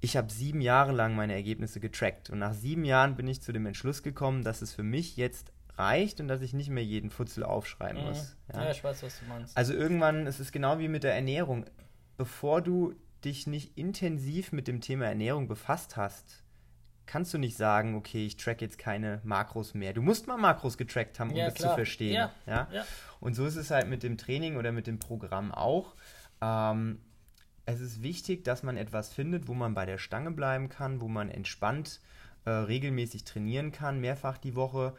Ich 0.01 0.15
habe 0.15 0.31
sieben 0.31 0.61
Jahre 0.61 0.91
lang 0.93 1.15
meine 1.15 1.33
Ergebnisse 1.33 1.79
getrackt 1.79 2.29
und 2.29 2.39
nach 2.39 2.53
sieben 2.53 2.85
Jahren 2.85 3.15
bin 3.15 3.27
ich 3.27 3.41
zu 3.41 3.51
dem 3.51 3.65
Entschluss 3.65 4.01
gekommen, 4.01 4.43
dass 4.43 4.61
es 4.61 4.73
für 4.73 4.83
mich 4.83 5.17
jetzt 5.17 5.51
reicht 5.77 6.19
und 6.21 6.27
dass 6.27 6.41
ich 6.41 6.53
nicht 6.53 6.69
mehr 6.69 6.83
jeden 6.83 7.09
Futzel 7.09 7.43
aufschreiben 7.43 8.03
muss. 8.05 8.35
Mhm. 8.53 8.59
Ja. 8.61 8.71
ich 8.71 8.83
weiß, 8.83 9.03
was 9.03 9.19
du 9.19 9.25
meinst. 9.25 9.57
Also 9.57 9.73
irgendwann, 9.73 10.25
es 10.27 10.39
ist 10.39 10.51
genau 10.51 10.79
wie 10.79 10.87
mit 10.87 11.03
der 11.03 11.13
Ernährung. 11.15 11.65
Bevor 12.17 12.61
du 12.61 12.95
dich 13.25 13.47
nicht 13.47 13.77
intensiv 13.77 14.51
mit 14.53 14.67
dem 14.67 14.79
Thema 14.81 15.05
Ernährung 15.05 15.47
befasst 15.47 15.97
hast, 15.97 16.43
kannst 17.05 17.33
du 17.33 17.37
nicht 17.37 17.57
sagen, 17.57 17.95
okay, 17.95 18.25
ich 18.25 18.37
track 18.37 18.61
jetzt 18.61 18.77
keine 18.77 19.19
Makros 19.23 19.73
mehr. 19.73 19.93
Du 19.93 20.01
musst 20.01 20.27
mal 20.27 20.37
Makros 20.37 20.77
getrackt 20.77 21.19
haben, 21.19 21.31
um 21.31 21.35
Ja, 21.35 21.45
das 21.45 21.55
klar. 21.55 21.69
zu 21.71 21.75
verstehen. 21.75 22.13
Ja, 22.13 22.31
Ja? 22.45 22.67
ja. 22.71 22.85
Und 23.19 23.33
so 23.35 23.45
ist 23.45 23.55
es 23.55 23.71
halt 23.71 23.87
mit 23.89 24.03
dem 24.03 24.17
Training 24.17 24.55
oder 24.57 24.71
mit 24.71 24.85
dem 24.87 24.99
Programm 24.99 25.51
auch. 25.53 25.95
Ähm, 26.41 26.99
es 27.69 27.81
ist 27.81 28.01
wichtig, 28.01 28.43
dass 28.43 28.63
man 28.63 28.77
etwas 28.77 29.13
findet, 29.13 29.47
wo 29.47 29.53
man 29.53 29.75
bei 29.75 29.85
der 29.85 29.99
Stange 29.99 30.31
bleiben 30.31 30.69
kann, 30.69 31.01
wo 31.01 31.07
man 31.07 31.29
entspannt 31.29 32.01
äh, 32.45 32.49
regelmäßig 32.49 33.25
trainieren 33.25 33.71
kann, 33.71 33.99
mehrfach 34.01 34.37
die 34.39 34.55
Woche. 34.55 34.95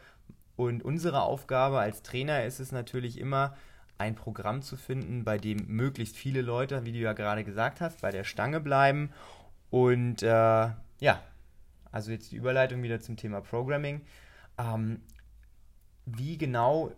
Und 0.55 0.83
unsere 0.83 1.23
Aufgabe 1.23 1.79
als 1.79 2.01
Trainer 2.01 2.45
ist 2.45 2.59
es 2.59 2.71
natürlich 2.71 3.19
immer, 3.19 3.55
ein 3.97 4.15
Programm 4.15 4.61
zu 4.63 4.77
finden, 4.77 5.23
bei 5.23 5.37
dem 5.37 5.67
möglichst 5.67 6.15
viele 6.15 6.41
Leute, 6.41 6.85
wie 6.85 6.91
du 6.91 6.97
ja 6.97 7.13
gerade 7.13 7.43
gesagt 7.43 7.81
hast, 7.81 8.01
bei 8.01 8.09
der 8.09 8.23
Stange 8.23 8.59
bleiben. 8.59 9.11
Und 9.69 10.23
äh, 10.23 10.27
ja, 10.99 11.21
also 11.91 12.11
jetzt 12.11 12.31
die 12.31 12.37
Überleitung 12.37 12.81
wieder 12.83 12.99
zum 13.01 13.17
Thema 13.17 13.41
Programming. 13.41 14.01
Ähm, 14.57 15.01
wie 16.05 16.37
genau 16.37 16.91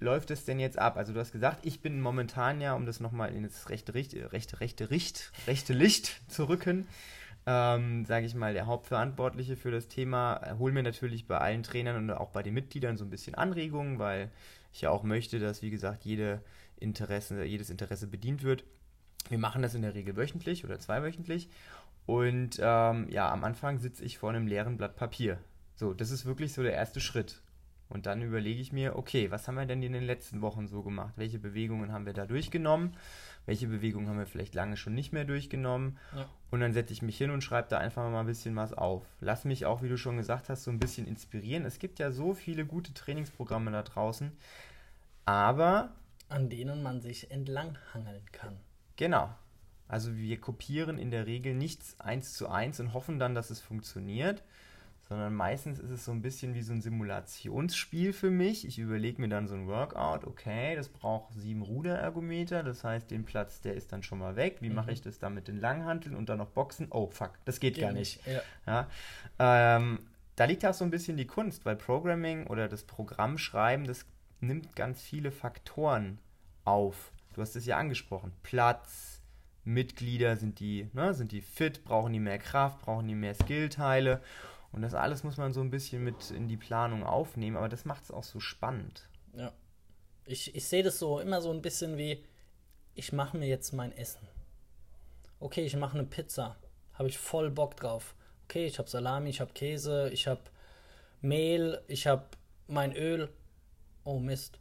läuft 0.00 0.30
es 0.30 0.44
denn 0.44 0.58
jetzt 0.58 0.78
ab? 0.78 0.96
Also 0.96 1.12
du 1.12 1.20
hast 1.20 1.32
gesagt, 1.32 1.64
ich 1.64 1.80
bin 1.80 2.00
momentan 2.00 2.60
ja, 2.60 2.74
um 2.74 2.86
das 2.86 3.00
nochmal 3.00 3.32
in 3.32 3.42
das 3.42 3.68
rechte, 3.68 3.94
rechte, 3.94 4.32
rechte, 4.32 4.90
Richt, 4.90 5.32
rechte 5.46 5.72
Licht 5.72 6.20
zu 6.28 6.48
rücken, 6.48 6.86
ähm, 7.46 8.04
sage 8.04 8.26
ich 8.26 8.34
mal, 8.34 8.52
der 8.52 8.66
Hauptverantwortliche 8.66 9.56
für 9.56 9.70
das 9.70 9.88
Thema, 9.88 10.40
hol 10.58 10.72
mir 10.72 10.82
natürlich 10.82 11.26
bei 11.26 11.38
allen 11.38 11.62
Trainern 11.62 11.96
und 11.96 12.10
auch 12.10 12.30
bei 12.30 12.42
den 12.42 12.54
Mitgliedern 12.54 12.96
so 12.96 13.04
ein 13.04 13.10
bisschen 13.10 13.34
Anregungen, 13.34 13.98
weil 13.98 14.30
ich 14.72 14.82
ja 14.82 14.90
auch 14.90 15.04
möchte, 15.04 15.38
dass, 15.38 15.62
wie 15.62 15.70
gesagt, 15.70 16.04
jede 16.04 16.42
Interesse, 16.78 17.44
jedes 17.44 17.70
Interesse 17.70 18.06
bedient 18.08 18.42
wird. 18.42 18.64
Wir 19.28 19.38
machen 19.38 19.62
das 19.62 19.74
in 19.74 19.82
der 19.82 19.94
Regel 19.94 20.16
wöchentlich 20.16 20.64
oder 20.64 20.78
zweiwöchentlich. 20.78 21.48
Und 22.04 22.58
ähm, 22.60 23.08
ja, 23.08 23.30
am 23.32 23.42
Anfang 23.44 23.78
sitze 23.78 24.04
ich 24.04 24.18
vor 24.18 24.30
einem 24.30 24.46
leeren 24.46 24.76
Blatt 24.76 24.96
Papier. 24.96 25.38
So, 25.74 25.92
das 25.92 26.10
ist 26.10 26.26
wirklich 26.26 26.52
so 26.52 26.62
der 26.62 26.72
erste 26.72 27.00
Schritt. 27.00 27.40
Und 27.88 28.06
dann 28.06 28.20
überlege 28.22 28.60
ich 28.60 28.72
mir, 28.72 28.96
okay, 28.96 29.30
was 29.30 29.46
haben 29.46 29.54
wir 29.54 29.66
denn 29.66 29.82
in 29.82 29.92
den 29.92 30.02
letzten 30.02 30.40
Wochen 30.40 30.66
so 30.66 30.82
gemacht? 30.82 31.14
Welche 31.16 31.38
Bewegungen 31.38 31.92
haben 31.92 32.04
wir 32.04 32.14
da 32.14 32.26
durchgenommen? 32.26 32.96
Welche 33.46 33.68
Bewegungen 33.68 34.08
haben 34.08 34.18
wir 34.18 34.26
vielleicht 34.26 34.56
lange 34.56 34.76
schon 34.76 34.94
nicht 34.94 35.12
mehr 35.12 35.24
durchgenommen? 35.24 35.98
Ja. 36.14 36.28
Und 36.50 36.60
dann 36.60 36.72
setze 36.72 36.92
ich 36.92 37.02
mich 37.02 37.16
hin 37.16 37.30
und 37.30 37.44
schreibe 37.44 37.68
da 37.68 37.78
einfach 37.78 38.10
mal 38.10 38.20
ein 38.20 38.26
bisschen 38.26 38.56
was 38.56 38.72
auf. 38.72 39.04
Lass 39.20 39.44
mich 39.44 39.66
auch, 39.66 39.82
wie 39.82 39.88
du 39.88 39.96
schon 39.96 40.16
gesagt 40.16 40.48
hast, 40.48 40.64
so 40.64 40.70
ein 40.72 40.80
bisschen 40.80 41.06
inspirieren. 41.06 41.64
Es 41.64 41.78
gibt 41.78 42.00
ja 42.00 42.10
so 42.10 42.34
viele 42.34 42.66
gute 42.66 42.92
Trainingsprogramme 42.92 43.70
da 43.70 43.82
draußen. 43.82 44.32
Aber 45.24 45.90
An 46.28 46.50
denen 46.50 46.82
man 46.82 47.00
sich 47.00 47.30
entlanghangeln 47.30 48.24
kann. 48.32 48.56
Genau. 48.96 49.32
Also 49.86 50.16
wir 50.16 50.40
kopieren 50.40 50.98
in 50.98 51.12
der 51.12 51.26
Regel 51.26 51.54
nichts 51.54 52.00
eins 52.00 52.32
zu 52.32 52.48
eins 52.48 52.80
und 52.80 52.92
hoffen 52.92 53.20
dann, 53.20 53.36
dass 53.36 53.50
es 53.50 53.60
funktioniert, 53.60 54.42
sondern 55.08 55.34
meistens 55.34 55.78
ist 55.78 55.90
es 55.90 56.04
so 56.04 56.10
ein 56.10 56.20
bisschen 56.20 56.54
wie 56.54 56.62
so 56.62 56.72
ein 56.72 56.82
Simulationsspiel 56.82 58.12
für 58.12 58.30
mich. 58.30 58.66
Ich 58.66 58.78
überlege 58.78 59.20
mir 59.20 59.28
dann 59.28 59.46
so 59.46 59.54
ein 59.54 59.68
Workout, 59.68 60.24
okay, 60.24 60.74
das 60.74 60.88
braucht 60.88 61.32
sieben 61.34 61.62
Ruderergometer, 61.62 62.64
das 62.64 62.82
heißt, 62.82 63.10
den 63.10 63.24
Platz, 63.24 63.60
der 63.60 63.74
ist 63.74 63.92
dann 63.92 64.02
schon 64.02 64.18
mal 64.18 64.34
weg. 64.34 64.56
Wie 64.60 64.68
mhm. 64.68 64.74
mache 64.74 64.90
ich 64.90 65.02
das 65.02 65.18
dann 65.18 65.34
mit 65.34 65.46
den 65.46 65.60
Langhanteln 65.60 66.16
und 66.16 66.28
dann 66.28 66.38
noch 66.38 66.48
Boxen? 66.48 66.88
Oh, 66.90 67.08
fuck, 67.10 67.38
das 67.44 67.60
geht, 67.60 67.74
geht 67.74 67.84
gar 67.84 67.92
nicht. 67.92 68.26
nicht. 68.26 68.42
Ja. 68.66 68.88
ja 69.38 69.76
ähm, 69.76 70.00
da 70.34 70.44
liegt 70.44 70.66
auch 70.66 70.74
so 70.74 70.84
ein 70.84 70.90
bisschen 70.90 71.16
die 71.16 71.26
Kunst, 71.26 71.64
weil 71.64 71.76
Programming 71.76 72.46
oder 72.48 72.68
das 72.68 72.82
Programmschreiben, 72.82 73.86
das 73.86 74.06
nimmt 74.40 74.74
ganz 74.74 75.00
viele 75.00 75.30
Faktoren 75.30 76.18
auf. 76.64 77.12
Du 77.32 77.42
hast 77.42 77.54
es 77.54 77.64
ja 77.64 77.76
angesprochen. 77.78 78.32
Platz, 78.42 79.22
Mitglieder, 79.64 80.36
sind 80.36 80.58
die, 80.58 80.88
ne, 80.92 81.14
sind 81.14 81.32
die 81.32 81.40
fit, 81.40 81.84
brauchen 81.84 82.12
die 82.12 82.20
mehr 82.20 82.38
Kraft, 82.38 82.80
brauchen 82.82 83.06
die 83.06 83.14
mehr 83.14 83.34
Skillteile. 83.34 84.20
Und 84.76 84.82
das 84.82 84.92
alles 84.92 85.24
muss 85.24 85.38
man 85.38 85.54
so 85.54 85.62
ein 85.62 85.70
bisschen 85.70 86.04
mit 86.04 86.30
in 86.30 86.48
die 86.48 86.58
Planung 86.58 87.02
aufnehmen, 87.02 87.56
aber 87.56 87.70
das 87.70 87.86
macht 87.86 88.04
es 88.04 88.10
auch 88.10 88.24
so 88.24 88.40
spannend. 88.40 89.08
Ja. 89.32 89.50
Ich, 90.26 90.54
ich 90.54 90.68
sehe 90.68 90.82
das 90.82 90.98
so 90.98 91.18
immer 91.18 91.40
so 91.40 91.50
ein 91.50 91.62
bisschen 91.62 91.96
wie, 91.96 92.22
ich 92.94 93.10
mache 93.10 93.38
mir 93.38 93.48
jetzt 93.48 93.72
mein 93.72 93.96
Essen. 93.96 94.28
Okay, 95.40 95.64
ich 95.64 95.74
mache 95.76 95.98
eine 95.98 96.06
Pizza. 96.06 96.56
Habe 96.92 97.08
ich 97.08 97.16
voll 97.16 97.50
Bock 97.50 97.76
drauf. 97.76 98.14
Okay, 98.44 98.66
ich 98.66 98.78
habe 98.78 98.90
Salami, 98.90 99.30
ich 99.30 99.40
habe 99.40 99.54
Käse, 99.54 100.10
ich 100.10 100.26
habe 100.26 100.42
Mehl, 101.22 101.80
ich 101.88 102.06
habe 102.06 102.26
mein 102.66 102.94
Öl. 102.94 103.30
Oh 104.04 104.18
Mist, 104.18 104.58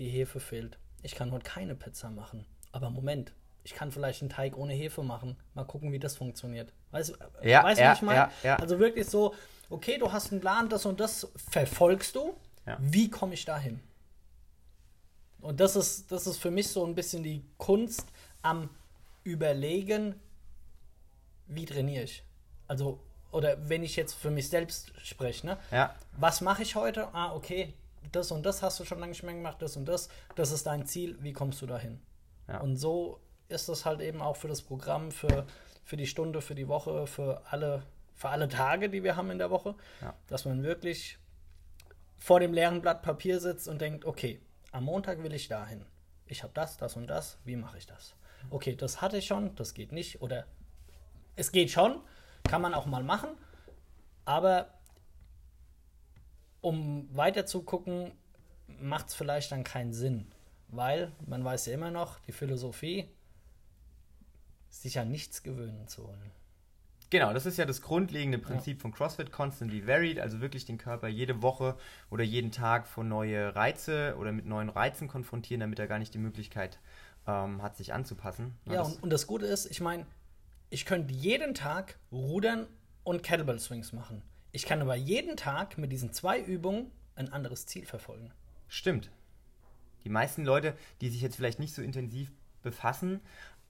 die 0.00 0.08
Hefe 0.08 0.40
fehlt. 0.40 0.80
Ich 1.04 1.14
kann 1.14 1.30
heute 1.30 1.44
keine 1.44 1.76
Pizza 1.76 2.10
machen. 2.10 2.44
Aber 2.72 2.90
Moment, 2.90 3.32
ich 3.64 3.74
kann 3.74 3.90
vielleicht 3.90 4.20
einen 4.22 4.30
Teig 4.30 4.56
ohne 4.56 4.74
Hefe 4.74 5.02
machen. 5.02 5.36
Mal 5.54 5.64
gucken, 5.64 5.90
wie 5.90 5.98
das 5.98 6.16
funktioniert. 6.16 6.72
Weißt, 6.90 7.18
ja, 7.42 7.64
weißt 7.64 7.80
ja, 7.80 7.92
ich 7.94 8.02
meine? 8.02 8.18
Ja, 8.18 8.30
ja. 8.42 8.56
Also 8.56 8.78
wirklich 8.78 9.08
so, 9.08 9.34
okay, 9.70 9.98
du 9.98 10.12
hast 10.12 10.30
einen 10.30 10.40
Plan, 10.40 10.68
das 10.68 10.86
und 10.86 11.00
das 11.00 11.28
verfolgst 11.50 12.14
du. 12.14 12.36
Wie 12.78 13.10
komme 13.10 13.34
ich 13.34 13.44
dahin? 13.44 13.80
Und 15.40 15.60
das 15.60 15.76
ist, 15.76 16.10
das 16.10 16.26
ist 16.26 16.38
für 16.38 16.50
mich 16.50 16.68
so 16.68 16.86
ein 16.86 16.94
bisschen 16.94 17.22
die 17.22 17.44
Kunst 17.58 18.06
am 18.40 18.70
Überlegen, 19.22 20.14
wie 21.46 21.66
trainiere 21.66 22.04
ich. 22.04 22.22
Also, 22.66 23.00
oder 23.30 23.68
wenn 23.68 23.82
ich 23.82 23.96
jetzt 23.96 24.14
für 24.14 24.30
mich 24.30 24.48
selbst 24.48 24.92
spreche, 25.02 25.46
ne? 25.46 25.58
Ja. 25.70 25.94
Was 26.12 26.40
mache 26.40 26.62
ich 26.62 26.76
heute? 26.76 27.12
Ah, 27.12 27.34
okay, 27.34 27.74
das 28.12 28.30
und 28.30 28.46
das 28.46 28.62
hast 28.62 28.80
du 28.80 28.84
schon 28.84 28.98
lange 28.98 29.10
nicht 29.10 29.22
mehr 29.22 29.34
gemacht, 29.34 29.60
das 29.60 29.76
und 29.76 29.86
das. 29.86 30.08
Das 30.34 30.50
ist 30.50 30.66
dein 30.66 30.86
Ziel, 30.86 31.18
wie 31.20 31.34
kommst 31.34 31.60
du 31.60 31.66
dahin? 31.66 32.00
Ja. 32.48 32.60
Und 32.60 32.76
so 32.76 33.20
ist 33.48 33.68
das 33.68 33.84
halt 33.84 34.00
eben 34.00 34.20
auch 34.22 34.36
für 34.36 34.48
das 34.48 34.62
Programm, 34.62 35.10
für, 35.10 35.46
für 35.84 35.96
die 35.96 36.06
Stunde, 36.06 36.40
für 36.40 36.54
die 36.54 36.68
Woche, 36.68 37.06
für 37.06 37.42
alle, 37.50 37.82
für 38.14 38.28
alle 38.28 38.48
Tage, 38.48 38.90
die 38.90 39.02
wir 39.02 39.16
haben 39.16 39.30
in 39.30 39.38
der 39.38 39.50
Woche, 39.50 39.74
ja. 40.00 40.14
dass 40.26 40.44
man 40.44 40.62
wirklich 40.62 41.18
vor 42.18 42.40
dem 42.40 42.52
leeren 42.54 42.80
Blatt 42.80 43.02
Papier 43.02 43.40
sitzt 43.40 43.68
und 43.68 43.80
denkt, 43.80 44.04
okay, 44.04 44.40
am 44.72 44.84
Montag 44.84 45.22
will 45.22 45.34
ich 45.34 45.48
dahin. 45.48 45.84
Ich 46.26 46.42
habe 46.42 46.52
das, 46.54 46.76
das 46.78 46.96
und 46.96 47.06
das, 47.06 47.38
wie 47.44 47.56
mache 47.56 47.78
ich 47.78 47.86
das? 47.86 48.14
Okay, 48.50 48.74
das 48.74 49.00
hatte 49.02 49.18
ich 49.18 49.26
schon, 49.26 49.54
das 49.56 49.74
geht 49.74 49.92
nicht. 49.92 50.22
Oder 50.22 50.46
es 51.36 51.52
geht 51.52 51.70
schon, 51.70 52.00
kann 52.44 52.62
man 52.62 52.74
auch 52.74 52.86
mal 52.86 53.02
machen, 53.02 53.30
aber 54.24 54.68
um 56.60 57.14
weiter 57.14 57.44
zu 57.44 57.62
gucken, 57.62 58.12
macht 58.66 59.08
es 59.08 59.14
vielleicht 59.14 59.52
dann 59.52 59.64
keinen 59.64 59.92
Sinn. 59.92 60.26
Weil 60.68 61.12
man 61.26 61.44
weiß 61.44 61.66
ja 61.66 61.74
immer 61.74 61.90
noch, 61.90 62.18
die 62.20 62.32
Philosophie, 62.32 63.08
sich 64.82 64.98
an 64.98 65.10
nichts 65.10 65.42
gewöhnen 65.42 65.86
zu 65.88 66.04
wollen. 66.04 66.30
Genau, 67.10 67.32
das 67.32 67.46
ist 67.46 67.58
ja 67.58 67.64
das 67.64 67.80
grundlegende 67.80 68.38
Prinzip 68.38 68.78
ja. 68.78 68.82
von 68.82 68.92
CrossFit, 68.92 69.30
constantly 69.30 69.86
varied, 69.86 70.18
also 70.18 70.40
wirklich 70.40 70.64
den 70.64 70.78
Körper 70.78 71.06
jede 71.06 71.42
Woche 71.42 71.76
oder 72.10 72.24
jeden 72.24 72.50
Tag 72.50 72.88
vor 72.88 73.04
neue 73.04 73.54
Reize 73.54 74.16
oder 74.18 74.32
mit 74.32 74.46
neuen 74.46 74.68
Reizen 74.68 75.06
konfrontieren, 75.06 75.60
damit 75.60 75.78
er 75.78 75.86
gar 75.86 75.98
nicht 75.98 76.12
die 76.12 76.18
Möglichkeit 76.18 76.80
ähm, 77.26 77.62
hat, 77.62 77.76
sich 77.76 77.92
anzupassen. 77.92 78.58
Ja, 78.66 78.78
das 78.78 78.94
und, 78.94 79.04
und 79.04 79.10
das 79.10 79.26
Gute 79.26 79.46
ist, 79.46 79.70
ich 79.70 79.80
meine, 79.80 80.06
ich 80.70 80.86
könnte 80.86 81.14
jeden 81.14 81.54
Tag 81.54 81.98
rudern 82.10 82.66
und 83.04 83.22
Kettlebell 83.22 83.60
Swings 83.60 83.92
machen. 83.92 84.22
Ich 84.50 84.66
kann 84.66 84.80
aber 84.80 84.96
jeden 84.96 85.36
Tag 85.36 85.78
mit 85.78 85.92
diesen 85.92 86.12
zwei 86.12 86.40
Übungen 86.40 86.90
ein 87.14 87.32
anderes 87.32 87.66
Ziel 87.66 87.86
verfolgen. 87.86 88.32
Stimmt. 88.66 89.10
Die 90.04 90.08
meisten 90.08 90.44
Leute, 90.44 90.74
die 91.00 91.10
sich 91.10 91.22
jetzt 91.22 91.36
vielleicht 91.36 91.60
nicht 91.60 91.74
so 91.74 91.82
intensiv 91.82 92.32
befassen 92.62 93.20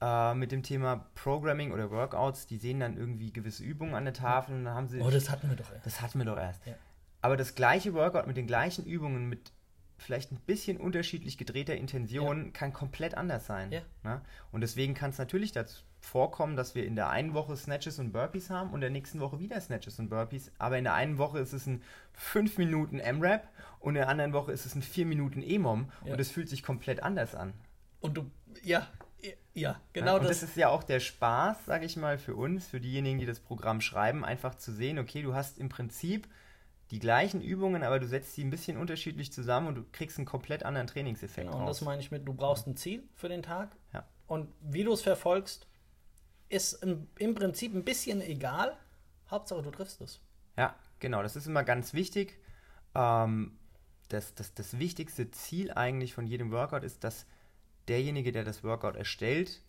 äh, 0.01 0.33
mit 0.33 0.51
dem 0.51 0.63
Thema 0.63 1.07
Programming 1.15 1.71
oder 1.71 1.91
Workouts, 1.91 2.47
die 2.47 2.57
sehen 2.57 2.79
dann 2.79 2.97
irgendwie 2.97 3.31
gewisse 3.31 3.63
Übungen 3.63 3.95
an 3.95 4.05
der 4.05 4.13
Tafel 4.13 4.55
und 4.55 4.65
dann 4.65 4.73
haben 4.73 4.87
sie. 4.87 4.99
Oh, 5.01 5.09
das 5.09 5.29
hatten 5.29 5.49
wir 5.49 5.55
doch 5.55 5.71
erst. 5.71 5.85
Das 5.85 6.01
hatten 6.01 6.19
wir 6.19 6.25
doch 6.25 6.37
erst. 6.37 6.65
Ja. 6.65 6.73
Aber 7.21 7.37
das 7.37 7.55
gleiche 7.55 7.93
Workout 7.93 8.27
mit 8.27 8.37
den 8.37 8.47
gleichen 8.47 8.85
Übungen, 8.85 9.27
mit 9.29 9.51
vielleicht 9.97 10.31
ein 10.31 10.39
bisschen 10.45 10.77
unterschiedlich 10.77 11.37
gedrehter 11.37 11.75
Intention, 11.75 12.45
ja. 12.45 12.51
kann 12.51 12.73
komplett 12.73 13.15
anders 13.15 13.45
sein. 13.45 13.71
Ja. 13.71 13.81
Ne? 14.03 14.21
Und 14.51 14.61
deswegen 14.61 14.93
kann 14.93 15.11
es 15.11 15.17
natürlich 15.17 15.51
dazu 15.51 15.83
vorkommen, 15.99 16.55
dass 16.55 16.75
wir 16.75 16.85
in 16.85 16.95
der 16.95 17.09
einen 17.09 17.33
Woche 17.33 17.55
Snatches 17.57 17.97
und 17.99 18.11
Burpees 18.11 18.49
haben 18.49 18.69
und 18.69 18.75
in 18.75 18.81
der 18.81 18.89
nächsten 18.91 19.19
Woche 19.19 19.39
wieder 19.39 19.59
Snatches 19.59 19.97
und 19.99 20.09
Burpees. 20.09 20.51
Aber 20.59 20.77
in 20.77 20.83
der 20.83 20.93
einen 20.93 21.17
Woche 21.17 21.39
ist 21.39 21.53
es 21.53 21.65
ein 21.65 21.81
5 22.13 22.57
Minuten 22.57 22.99
M-Rap 22.99 23.49
und 23.79 23.95
in 23.95 24.01
der 24.01 24.09
anderen 24.09 24.33
Woche 24.33 24.51
ist 24.51 24.65
es 24.65 24.75
ein 24.75 24.83
4 24.83 25.05
Minuten 25.05 25.41
E-Mom 25.41 25.89
ja. 26.03 26.13
und 26.13 26.19
es 26.19 26.31
fühlt 26.31 26.49
sich 26.49 26.61
komplett 26.61 27.01
anders 27.01 27.33
an. 27.33 27.53
Und 28.01 28.17
du, 28.17 28.29
ja, 28.61 28.87
ja, 29.55 29.79
genau 29.93 30.07
ja, 30.07 30.13
und 30.17 30.23
das. 30.23 30.41
das 30.41 30.49
ist 30.49 30.57
ja 30.57 30.69
auch 30.69 30.83
der 30.83 30.99
Spaß, 30.99 31.65
sage 31.65 31.85
ich 31.85 31.95
mal, 31.95 32.17
für 32.17 32.35
uns, 32.35 32.67
für 32.67 32.79
diejenigen, 32.79 33.19
die 33.19 33.25
das 33.25 33.39
Programm 33.39 33.81
schreiben, 33.81 34.25
einfach 34.25 34.55
zu 34.55 34.71
sehen, 34.71 34.99
okay, 34.99 35.21
du 35.21 35.33
hast 35.33 35.57
im 35.57 35.69
Prinzip 35.69 36.27
die 36.91 36.99
gleichen 36.99 37.41
Übungen, 37.41 37.81
aber 37.81 37.99
du 37.99 38.07
setzt 38.07 38.35
sie 38.35 38.43
ein 38.43 38.49
bisschen 38.49 38.77
unterschiedlich 38.77 39.31
zusammen 39.31 39.67
und 39.67 39.75
du 39.75 39.85
kriegst 39.91 40.17
einen 40.17 40.27
komplett 40.27 40.63
anderen 40.63 40.87
Trainingseffekt. 40.87 41.47
Genau, 41.47 41.61
und 41.61 41.65
das 41.65 41.81
meine 41.81 42.01
ich 42.01 42.11
mit, 42.11 42.27
du 42.27 42.33
brauchst 42.33 42.67
ein 42.67 42.75
Ziel 42.75 43.03
für 43.15 43.29
den 43.29 43.41
Tag. 43.41 43.75
Ja. 43.93 44.05
Und 44.27 44.51
wie 44.61 44.83
du 44.83 44.93
es 44.93 45.01
verfolgst, 45.01 45.67
ist 46.49 46.73
im, 46.83 47.07
im 47.17 47.33
Prinzip 47.33 47.73
ein 47.73 47.83
bisschen 47.83 48.21
egal. 48.21 48.77
Hauptsache, 49.31 49.61
du 49.61 49.71
triffst 49.71 50.01
es. 50.01 50.19
Ja, 50.57 50.75
genau. 50.99 51.23
Das 51.23 51.35
ist 51.35 51.47
immer 51.47 51.63
ganz 51.63 51.93
wichtig. 51.93 52.39
Ähm, 52.93 53.57
das, 54.09 54.35
das, 54.35 54.53
das 54.53 54.77
wichtigste 54.77 55.31
Ziel 55.31 55.71
eigentlich 55.71 56.13
von 56.13 56.27
jedem 56.27 56.51
Workout 56.51 56.83
ist, 56.83 57.03
dass 57.03 57.25
derjenige, 57.87 58.31
der 58.31 58.43
das 58.43 58.63
Workout 58.63 58.95
erstellt, 58.95 59.61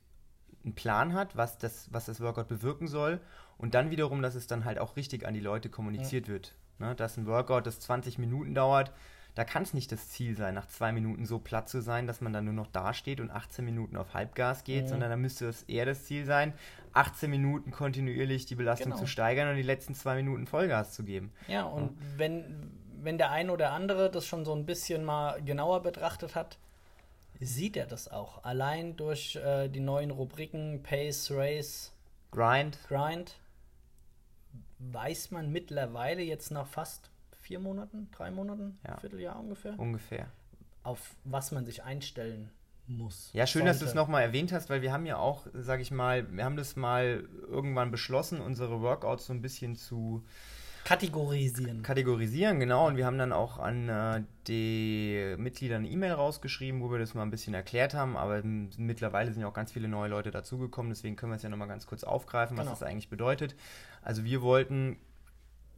einen 0.65 0.75
Plan 0.75 1.15
hat, 1.15 1.37
was 1.37 1.59
das, 1.59 1.89
was 1.93 2.07
das 2.07 2.21
Workout 2.21 2.49
bewirken 2.49 2.89
soll 2.89 3.21
und 3.59 3.75
dann 3.75 3.91
wiederum, 3.91 4.23
dass 4.23 4.35
es 4.35 4.47
dann 4.47 4.65
halt 4.65 4.79
auch 4.79 4.97
richtig 4.97 5.27
an 5.27 5.35
die 5.35 5.41
Leute 5.41 5.69
kommuniziert 5.69 6.27
ja. 6.27 6.35
wird. 6.35 6.55
Ne, 6.79 6.95
dass 6.95 7.17
ein 7.17 7.27
Workout, 7.27 7.67
das 7.67 7.81
20 7.81 8.19
Minuten 8.19 8.55
dauert, 8.55 8.93
da 9.35 9.45
kann 9.45 9.63
es 9.63 9.75
nicht 9.75 9.93
das 9.93 10.09
Ziel 10.09 10.37
sein, 10.37 10.55
nach 10.55 10.67
zwei 10.67 10.93
Minuten 10.93 11.25
so 11.25 11.39
platt 11.39 11.69
zu 11.69 11.81
sein, 11.81 12.07
dass 12.07 12.21
man 12.21 12.33
dann 12.33 12.47
nur 12.47 12.55
noch 12.55 12.67
dasteht 12.67 13.21
und 13.21 13.31
18 13.31 13.65
Minuten 13.65 13.97
auf 13.97 14.13
Halbgas 14.13 14.65
geht, 14.65 14.85
mhm. 14.85 14.89
sondern 14.89 15.11
da 15.11 15.17
müsste 15.17 15.47
es 15.47 15.63
eher 15.65 15.87
das 15.87 16.05
Ziel 16.05 16.25
sein, 16.25 16.55
18 16.95 17.31
Minuten 17.31 17.71
kontinuierlich 17.71 18.47
die 18.47 18.55
Belastung 18.55 18.93
genau. 18.93 19.01
zu 19.01 19.07
steigern 19.07 19.49
und 19.51 19.57
die 19.57 19.63
letzten 19.63 19.95
zwei 19.95 20.17
Minuten 20.17 20.47
Vollgas 20.47 20.93
zu 20.93 21.05
geben. 21.05 21.33
Ja, 21.49 21.65
und 21.65 21.91
ja. 21.91 22.07
wenn, 22.17 22.73
wenn 23.03 23.19
der 23.19 23.31
ein 23.31 23.51
oder 23.51 23.73
andere 23.73 24.11
das 24.11 24.27
schon 24.27 24.47
so 24.47 24.55
ein 24.55 24.65
bisschen 24.65 25.05
mal 25.05 25.43
genauer 25.43 25.83
betrachtet 25.83 26.35
hat, 26.35 26.59
sieht 27.41 27.77
er 27.77 27.87
das 27.87 28.09
auch. 28.09 28.45
Allein 28.45 28.97
durch 28.97 29.37
äh, 29.37 29.69
die 29.69 29.81
neuen 29.81 30.11
Rubriken 30.11 30.83
Pace, 30.83 31.31
Race, 31.33 31.93
Grind. 32.31 32.79
Grind 32.89 33.39
weiß 34.79 35.31
man 35.31 35.51
mittlerweile 35.51 36.23
jetzt 36.23 36.51
nach 36.51 36.67
fast 36.67 37.11
vier 37.41 37.61
Monaten, 37.61 38.09
drei 38.11 38.31
Monaten, 38.31 38.79
ja. 38.87 38.99
Vierteljahr 38.99 39.39
ungefähr. 39.39 39.79
Ungefähr. 39.79 40.29
Auf 40.83 41.15
was 41.25 41.53
man 41.53 41.65
sich 41.65 41.83
einstellen 41.83 42.51
muss. 42.87 43.31
Ja, 43.33 43.47
schön, 43.47 43.61
sollte. 43.61 43.73
dass 43.73 43.79
du 43.81 43.85
es 43.87 43.95
nochmal 43.95 44.23
erwähnt 44.23 44.53
hast, 44.53 44.71
weil 44.71 44.83
wir 44.83 44.93
haben 44.93 45.07
ja 45.07 45.17
auch, 45.17 45.47
sag 45.55 45.81
ich 45.81 45.91
mal, 45.91 46.31
wir 46.35 46.45
haben 46.45 46.57
das 46.57 46.77
mal 46.77 47.29
irgendwann 47.49 47.91
beschlossen, 47.91 48.41
unsere 48.41 48.81
Workouts 48.81 49.27
so 49.27 49.33
ein 49.33 49.43
bisschen 49.43 49.77
zu 49.77 50.25
kategorisieren. 50.87 51.83
Kategorisieren, 51.83 52.61
genau. 52.61 52.87
Und 52.87 52.97
wir 52.97 53.07
haben 53.07 53.19
dann 53.19 53.33
auch 53.33 53.59
an 53.59 53.89
äh, 53.89 54.23
die 54.47 55.35
Mitglieder 55.37 55.77
eine 55.77 55.89
E-Mail 55.89 56.13
rausgeschrieben, 56.13 56.81
wo 56.81 56.93
wir 56.93 57.01
das 57.01 57.13
mal 57.13 57.23
ein 57.23 57.31
bisschen 57.31 57.55
erklärt 57.55 57.93
haben. 57.93 58.17
Aber 58.17 58.41
mittlerweile 58.45 59.33
sind 59.33 59.43
ja 59.43 59.49
auch 59.49 59.53
ganz 59.53 59.73
viele 59.73 59.89
neue 59.89 60.09
Leute 60.09 60.31
dazugekommen. 60.31 60.91
Deswegen 60.91 61.17
können 61.17 61.33
wir 61.33 61.37
es 61.37 61.43
ja 61.43 61.49
nochmal 61.49 61.67
ganz 61.67 61.89
kurz 61.89 62.05
aufgreifen, 62.05 62.57
was 62.57 62.67
genau. 62.67 62.77
das 62.79 62.85
eigentlich 62.85 63.09
bedeutet. 63.09 63.57
Also 64.01 64.23
wir 64.23 64.43
wollten 64.43 64.97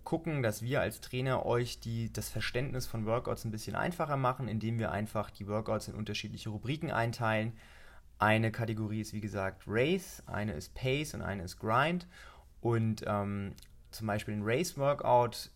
gucken, 0.04 0.42
dass 0.42 0.60
wir 0.60 0.82
als 0.82 1.00
Trainer 1.00 1.46
euch 1.46 1.80
die, 1.80 2.12
das 2.12 2.28
Verständnis 2.28 2.86
von 2.86 3.06
Workouts 3.06 3.46
ein 3.46 3.50
bisschen 3.50 3.76
einfacher 3.76 4.18
machen, 4.18 4.46
indem 4.46 4.78
wir 4.78 4.92
einfach 4.92 5.30
die 5.30 5.48
Workouts 5.48 5.88
in 5.88 5.94
unterschiedliche 5.94 6.50
Rubriken 6.50 6.90
einteilen. 6.90 7.54
Eine 8.18 8.52
Kategorie 8.52 9.00
ist 9.00 9.14
wie 9.14 9.22
gesagt 9.22 9.62
Race, 9.66 10.22
eine 10.26 10.52
ist 10.52 10.74
Pace 10.74 11.14
und 11.14 11.22
eine 11.22 11.44
ist 11.44 11.58
Grind. 11.58 12.06
Und 12.60 13.04
ähm, 13.06 13.54
zum 13.90 14.06
Beispiel 14.06 14.34
ein 14.34 14.42
Race-Workout 14.42 15.50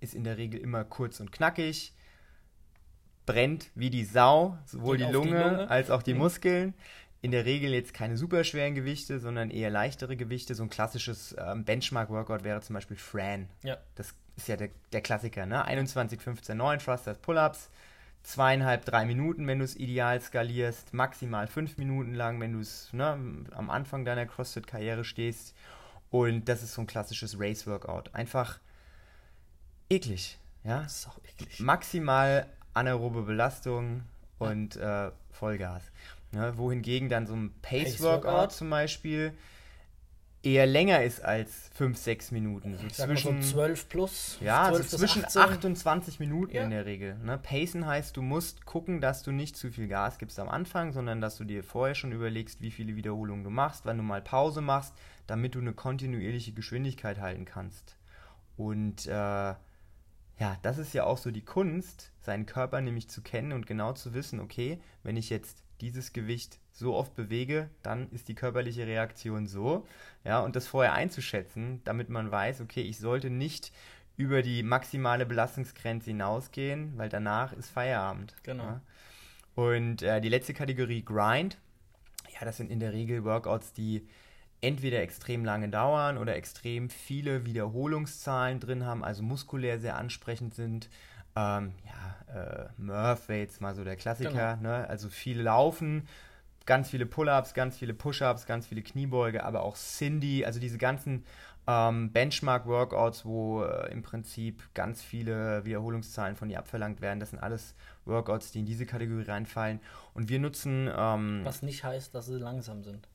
ist 0.00 0.14
in 0.14 0.24
der 0.24 0.36
Regel 0.36 0.60
immer 0.60 0.84
kurz 0.84 1.20
und 1.20 1.32
knackig, 1.32 1.92
brennt 3.26 3.70
wie 3.74 3.90
die 3.90 4.04
Sau, 4.04 4.56
sowohl 4.64 4.96
die 4.96 5.04
Lunge, 5.04 5.26
die 5.28 5.34
Lunge, 5.34 5.70
als 5.70 5.90
auch 5.90 6.02
die 6.02 6.14
mhm. 6.14 6.20
Muskeln 6.20 6.74
in 7.20 7.30
der 7.32 7.44
Regel 7.44 7.72
jetzt 7.72 7.94
keine 7.94 8.16
super 8.16 8.44
schweren 8.44 8.74
Gewichte, 8.74 9.18
sondern 9.18 9.50
eher 9.50 9.70
leichtere 9.70 10.16
Gewichte. 10.16 10.54
So 10.54 10.62
ein 10.62 10.70
klassisches 10.70 11.34
ähm, 11.38 11.64
Benchmark-Workout 11.64 12.44
wäre 12.44 12.60
zum 12.60 12.74
Beispiel 12.74 12.96
Fran. 12.96 13.48
Ja. 13.62 13.76
Das 13.96 14.14
ist 14.36 14.48
ja 14.48 14.56
der, 14.56 14.70
der 14.92 15.00
Klassiker, 15.00 15.44
ne? 15.44 15.64
21, 15.64 16.20
15, 16.20 16.56
9 16.56 16.78
Thrusters, 16.78 17.18
Pull-Ups, 17.18 17.70
zweieinhalb, 18.22 18.84
drei 18.84 19.04
Minuten, 19.04 19.46
wenn 19.48 19.58
du 19.58 19.64
es 19.64 19.74
ideal 19.74 20.20
skalierst, 20.20 20.94
maximal 20.94 21.48
fünf 21.48 21.76
Minuten 21.76 22.14
lang, 22.14 22.40
wenn 22.40 22.52
du 22.52 22.60
es 22.60 22.92
ne, 22.92 23.18
am 23.50 23.70
Anfang 23.70 24.04
deiner 24.04 24.26
CrossFit-Karriere 24.26 25.04
stehst. 25.04 25.56
Und 26.10 26.48
das 26.48 26.62
ist 26.62 26.74
so 26.74 26.82
ein 26.82 26.86
klassisches 26.86 27.38
Race-Workout. 27.38 28.14
Einfach 28.14 28.60
eklig. 29.90 30.38
Ja? 30.64 30.82
Das 30.82 31.00
ist 31.00 31.08
auch 31.08 31.18
eklig. 31.24 31.60
Maximal 31.60 32.46
anaerobe 32.74 33.22
Belastung 33.22 34.02
und 34.38 34.76
äh, 34.76 35.10
Vollgas. 35.30 35.82
Ne? 36.32 36.56
Wohingegen 36.56 37.08
dann 37.08 37.26
so 37.26 37.34
ein 37.34 37.52
Pace-Workout 37.62 38.22
Pace-Workout. 38.22 38.52
zum 38.52 38.70
Beispiel 38.70 39.32
eher 40.54 40.66
länger 40.66 41.02
ist 41.02 41.24
als 41.24 41.70
5, 41.74 41.96
6 41.96 42.30
Minuten. 42.32 42.76
So 42.76 42.86
Ich 42.86 42.98
mal 42.98 43.06
so 43.08 43.14
zwischen 43.14 43.42
12 43.42 43.88
plus. 43.88 44.38
ja, 44.40 44.62
also 44.62 44.80
12 44.80 44.90
bis 44.90 45.00
zwischen 45.00 45.24
18. 45.24 45.42
8 45.42 45.64
und 45.64 45.76
20 45.76 46.20
Minuten 46.20 46.54
Ja. 46.54 46.64
in 46.64 46.70
der 46.70 46.86
Regel. 46.86 47.16
Ne? 47.24 47.38
Pacen 47.38 47.86
heißt, 47.86 48.16
du 48.16 48.22
musst 48.22 48.64
gucken, 48.66 49.00
dass 49.00 49.22
du 49.22 49.32
nicht 49.32 49.56
zu 49.56 49.70
viel 49.70 49.88
Gas 49.88 50.18
gibst 50.18 50.38
am 50.40 50.48
Anfang, 50.48 50.92
sondern 50.92 51.20
dass 51.20 51.36
du 51.36 51.44
dir 51.44 51.62
vorher 51.62 51.94
schon 51.94 52.12
überlegst, 52.12 52.60
wie 52.60 52.70
viele 52.70 52.96
Wiederholungen 52.96 53.44
du 53.44 53.50
machst, 53.50 53.84
wann 53.86 53.96
du 53.98 54.02
mal 54.02 54.22
Pause 54.22 54.60
machst, 54.60 54.94
damit 55.26 55.54
du 55.54 55.60
eine 55.60 55.72
kontinuierliche 55.74 56.52
Geschwindigkeit 56.52 57.20
halten 57.20 57.44
kannst. 57.44 57.96
Und 58.56 59.06
äh, 59.06 59.10
ja, 60.40 60.56
das 60.62 60.78
ist 60.78 60.94
ja 60.94 61.04
auch 61.04 61.18
so 61.18 61.30
die 61.30 61.44
Kunst, 61.44 62.12
seinen 62.20 62.46
Körper 62.46 62.80
nämlich 62.80 63.08
zu 63.08 63.22
kennen 63.22 63.52
und 63.52 63.66
genau 63.66 63.92
zu 63.92 64.14
wissen, 64.14 64.40
okay, 64.40 64.80
wenn 65.02 65.16
ich 65.16 65.30
jetzt 65.30 65.62
dieses 65.80 66.12
Gewicht 66.12 66.58
so 66.72 66.94
oft 66.94 67.14
bewege, 67.14 67.70
dann 67.82 68.10
ist 68.10 68.28
die 68.28 68.34
körperliche 68.34 68.86
Reaktion 68.86 69.46
so, 69.46 69.86
ja, 70.24 70.40
und 70.40 70.56
das 70.56 70.66
vorher 70.66 70.92
einzuschätzen, 70.92 71.80
damit 71.84 72.08
man 72.08 72.30
weiß, 72.30 72.60
okay, 72.60 72.82
ich 72.82 72.98
sollte 72.98 73.30
nicht 73.30 73.72
über 74.16 74.42
die 74.42 74.62
maximale 74.62 75.26
Belastungsgrenze 75.26 76.10
hinausgehen, 76.10 76.92
weil 76.96 77.08
danach 77.08 77.52
ist 77.52 77.70
Feierabend. 77.70 78.34
Genau. 78.42 78.64
Ja. 78.64 78.80
Und 79.54 80.02
äh, 80.02 80.20
die 80.20 80.28
letzte 80.28 80.54
Kategorie 80.54 81.04
Grind, 81.04 81.58
ja, 82.32 82.44
das 82.44 82.56
sind 82.56 82.70
in 82.70 82.80
der 82.80 82.92
Regel 82.92 83.24
Workouts, 83.24 83.72
die 83.72 84.06
entweder 84.60 85.00
extrem 85.00 85.44
lange 85.44 85.68
dauern 85.68 86.18
oder 86.18 86.36
extrem 86.36 86.90
viele 86.90 87.44
Wiederholungszahlen 87.46 88.60
drin 88.60 88.84
haben, 88.84 89.04
also 89.04 89.22
muskulär 89.22 89.78
sehr 89.78 89.96
ansprechend 89.96 90.54
sind. 90.54 90.90
Ähm, 91.38 91.72
ja, 91.84 92.34
äh, 92.34 92.68
Murph 92.76 93.28
wäre 93.28 93.40
jetzt 93.40 93.60
mal 93.60 93.74
so 93.74 93.84
der 93.84 93.96
Klassiker, 93.96 94.56
ne? 94.56 94.88
also 94.88 95.08
viel 95.08 95.40
Laufen, 95.40 96.08
ganz 96.66 96.90
viele 96.90 97.06
Pull-ups, 97.06 97.54
ganz 97.54 97.78
viele 97.78 97.94
Push-ups, 97.94 98.46
ganz 98.46 98.66
viele 98.66 98.82
Kniebeuge, 98.82 99.44
aber 99.44 99.62
auch 99.62 99.76
Cindy, 99.76 100.44
also 100.44 100.58
diese 100.58 100.78
ganzen 100.78 101.24
ähm, 101.68 102.12
Benchmark-Workouts, 102.12 103.24
wo 103.24 103.62
äh, 103.62 103.92
im 103.92 104.02
Prinzip 104.02 104.62
ganz 104.74 105.02
viele 105.02 105.64
Wiederholungszahlen 105.64 106.34
von 106.34 106.48
dir 106.48 106.58
abverlangt 106.58 107.00
werden. 107.00 107.20
Das 107.20 107.30
sind 107.30 107.38
alles 107.38 107.74
Workouts, 108.04 108.52
die 108.52 108.60
in 108.60 108.66
diese 108.66 108.86
Kategorie 108.86 109.24
reinfallen. 109.24 109.80
Und 110.14 110.28
wir 110.28 110.40
nutzen 110.40 110.90
ähm, 110.94 111.42
Was 111.44 111.62
nicht 111.62 111.84
heißt, 111.84 112.14
dass 112.14 112.26
sie 112.26 112.38
langsam 112.38 112.82
sind. 112.82 113.06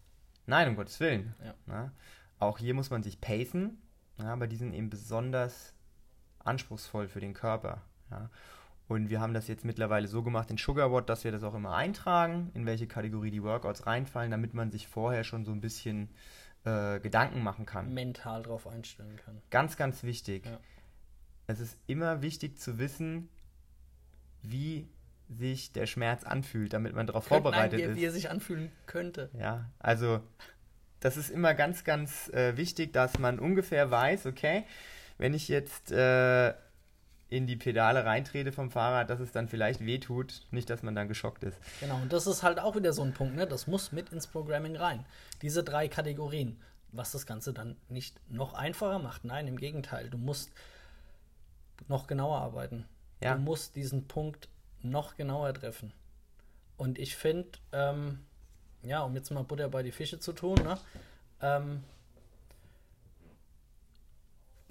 Nein, 0.46 0.70
um 0.70 0.76
Gottes 0.76 1.00
Willen. 1.00 1.36
Ja. 1.44 1.54
Na, 1.66 1.92
auch 2.40 2.60
hier 2.60 2.74
muss 2.74 2.90
man 2.90 3.02
sich 3.02 3.20
pacen, 3.20 3.82
ja, 4.20 4.32
aber 4.34 4.48
die 4.48 4.58
sind 4.58 4.74
eben 4.74 4.90
besonders 4.90 5.74
anspruchsvoll 6.40 7.08
für 7.08 7.20
den 7.20 7.34
Körper. 7.34 7.82
Ja. 8.20 8.30
Und 8.88 9.10
wir 9.10 9.22
haben 9.22 9.34
das 9.34 9.48
jetzt 9.48 9.66
mittlerweile 9.66 10.08
so 10.08 10.24
gemacht 10.24 10.52
in 10.52 10.58
SugarWatt, 10.58 11.10
dass 11.10 11.24
wir 11.24 11.32
das 11.32 11.44
auch 11.44 11.56
immer 11.56 11.76
eintragen, 11.76 12.52
in 12.54 12.66
welche 12.66 12.86
Kategorie 12.86 13.32
die 13.32 13.42
Workouts 13.42 13.88
reinfallen, 13.88 14.30
damit 14.30 14.54
man 14.54 14.72
sich 14.72 14.88
vorher 14.88 15.24
schon 15.24 15.46
so 15.46 15.52
ein 15.52 15.62
bisschen 15.62 16.10
äh, 16.66 17.00
Gedanken 17.00 17.44
machen 17.44 17.66
kann. 17.66 17.94
Mental 17.94 18.44
drauf 18.44 18.68
einstellen 18.68 19.18
kann. 19.18 19.42
Ganz, 19.50 19.78
ganz 19.78 20.04
wichtig. 20.04 20.46
Ja. 20.46 20.60
Es 21.48 21.60
ist 21.60 21.78
immer 21.88 22.22
wichtig 22.22 22.60
zu 22.60 22.78
wissen, 22.78 23.30
wie 24.42 24.88
sich 25.30 25.72
der 25.72 25.88
Schmerz 25.88 26.24
anfühlt, 26.24 26.74
damit 26.74 26.94
man 26.94 27.08
darauf 27.08 27.26
vorbereitet 27.26 27.80
Nein, 27.80 27.88
wie, 27.88 27.92
ist. 27.92 27.98
wie 27.98 28.06
er 28.06 28.12
sich 28.12 28.30
anfühlen 28.30 28.72
könnte. 28.86 29.30
Ja, 29.38 29.70
also 29.80 30.20
das 31.00 31.18
ist 31.18 31.30
immer 31.30 31.54
ganz, 31.54 31.84
ganz 31.84 32.30
äh, 32.30 32.56
wichtig, 32.56 32.94
dass 32.94 33.18
man 33.20 33.40
ungefähr 33.40 33.90
weiß, 33.90 34.26
okay, 34.26 34.66
wenn 35.18 35.34
ich 35.34 35.48
jetzt 35.48 35.92
äh, 35.92 36.54
in 37.34 37.48
die 37.48 37.56
Pedale 37.56 38.06
reintrete 38.06 38.52
vom 38.52 38.70
Fahrrad, 38.70 39.10
dass 39.10 39.20
es 39.20 39.32
dann 39.32 39.48
vielleicht 39.48 39.84
wehtut, 39.84 40.46
nicht, 40.52 40.70
dass 40.70 40.84
man 40.84 40.94
dann 40.94 41.08
geschockt 41.08 41.44
ist. 41.44 41.58
Genau, 41.80 41.96
und 41.96 42.14
das 42.14 42.28
ist 42.28 42.44
halt 42.44 42.60
auch 42.60 42.76
wieder 42.76 42.94
so 42.94 43.02
ein 43.02 43.14
Punkt, 43.14 43.36
ne? 43.36 43.48
Das 43.48 43.66
muss 43.66 43.92
mit 43.92 44.10
ins 44.10 44.28
Programming 44.28 44.76
rein. 44.76 45.04
Diese 45.42 45.64
drei 45.64 45.88
Kategorien, 45.88 46.62
was 46.92 47.12
das 47.12 47.26
Ganze 47.26 47.52
dann 47.52 47.76
nicht 47.90 48.22
noch 48.30 48.54
einfacher 48.54 49.00
macht. 49.00 49.26
Nein, 49.26 49.48
im 49.48 49.58
Gegenteil, 49.58 50.12
du 50.12 50.20
musst 50.20 50.52
noch 51.88 52.06
genauer 52.06 52.38
arbeiten. 52.38 52.86
Ja. 53.20 53.34
Du 53.34 53.42
musst 53.42 53.76
diesen 53.76 54.08
Punkt 54.08 54.48
noch 54.84 55.18
genauer 55.18 55.56
treffen. 55.56 55.92
Und 56.78 57.00
ich 57.00 57.16
finde, 57.16 57.50
ähm, 57.72 58.20
ja, 58.84 59.02
um 59.02 59.16
jetzt 59.16 59.32
mal 59.32 59.44
Butter 59.44 59.70
bei 59.70 59.82
die 59.82 59.92
Fische 59.92 60.20
zu 60.20 60.34
tun, 60.34 60.62
ne? 60.62 60.78
Ähm, 61.42 61.84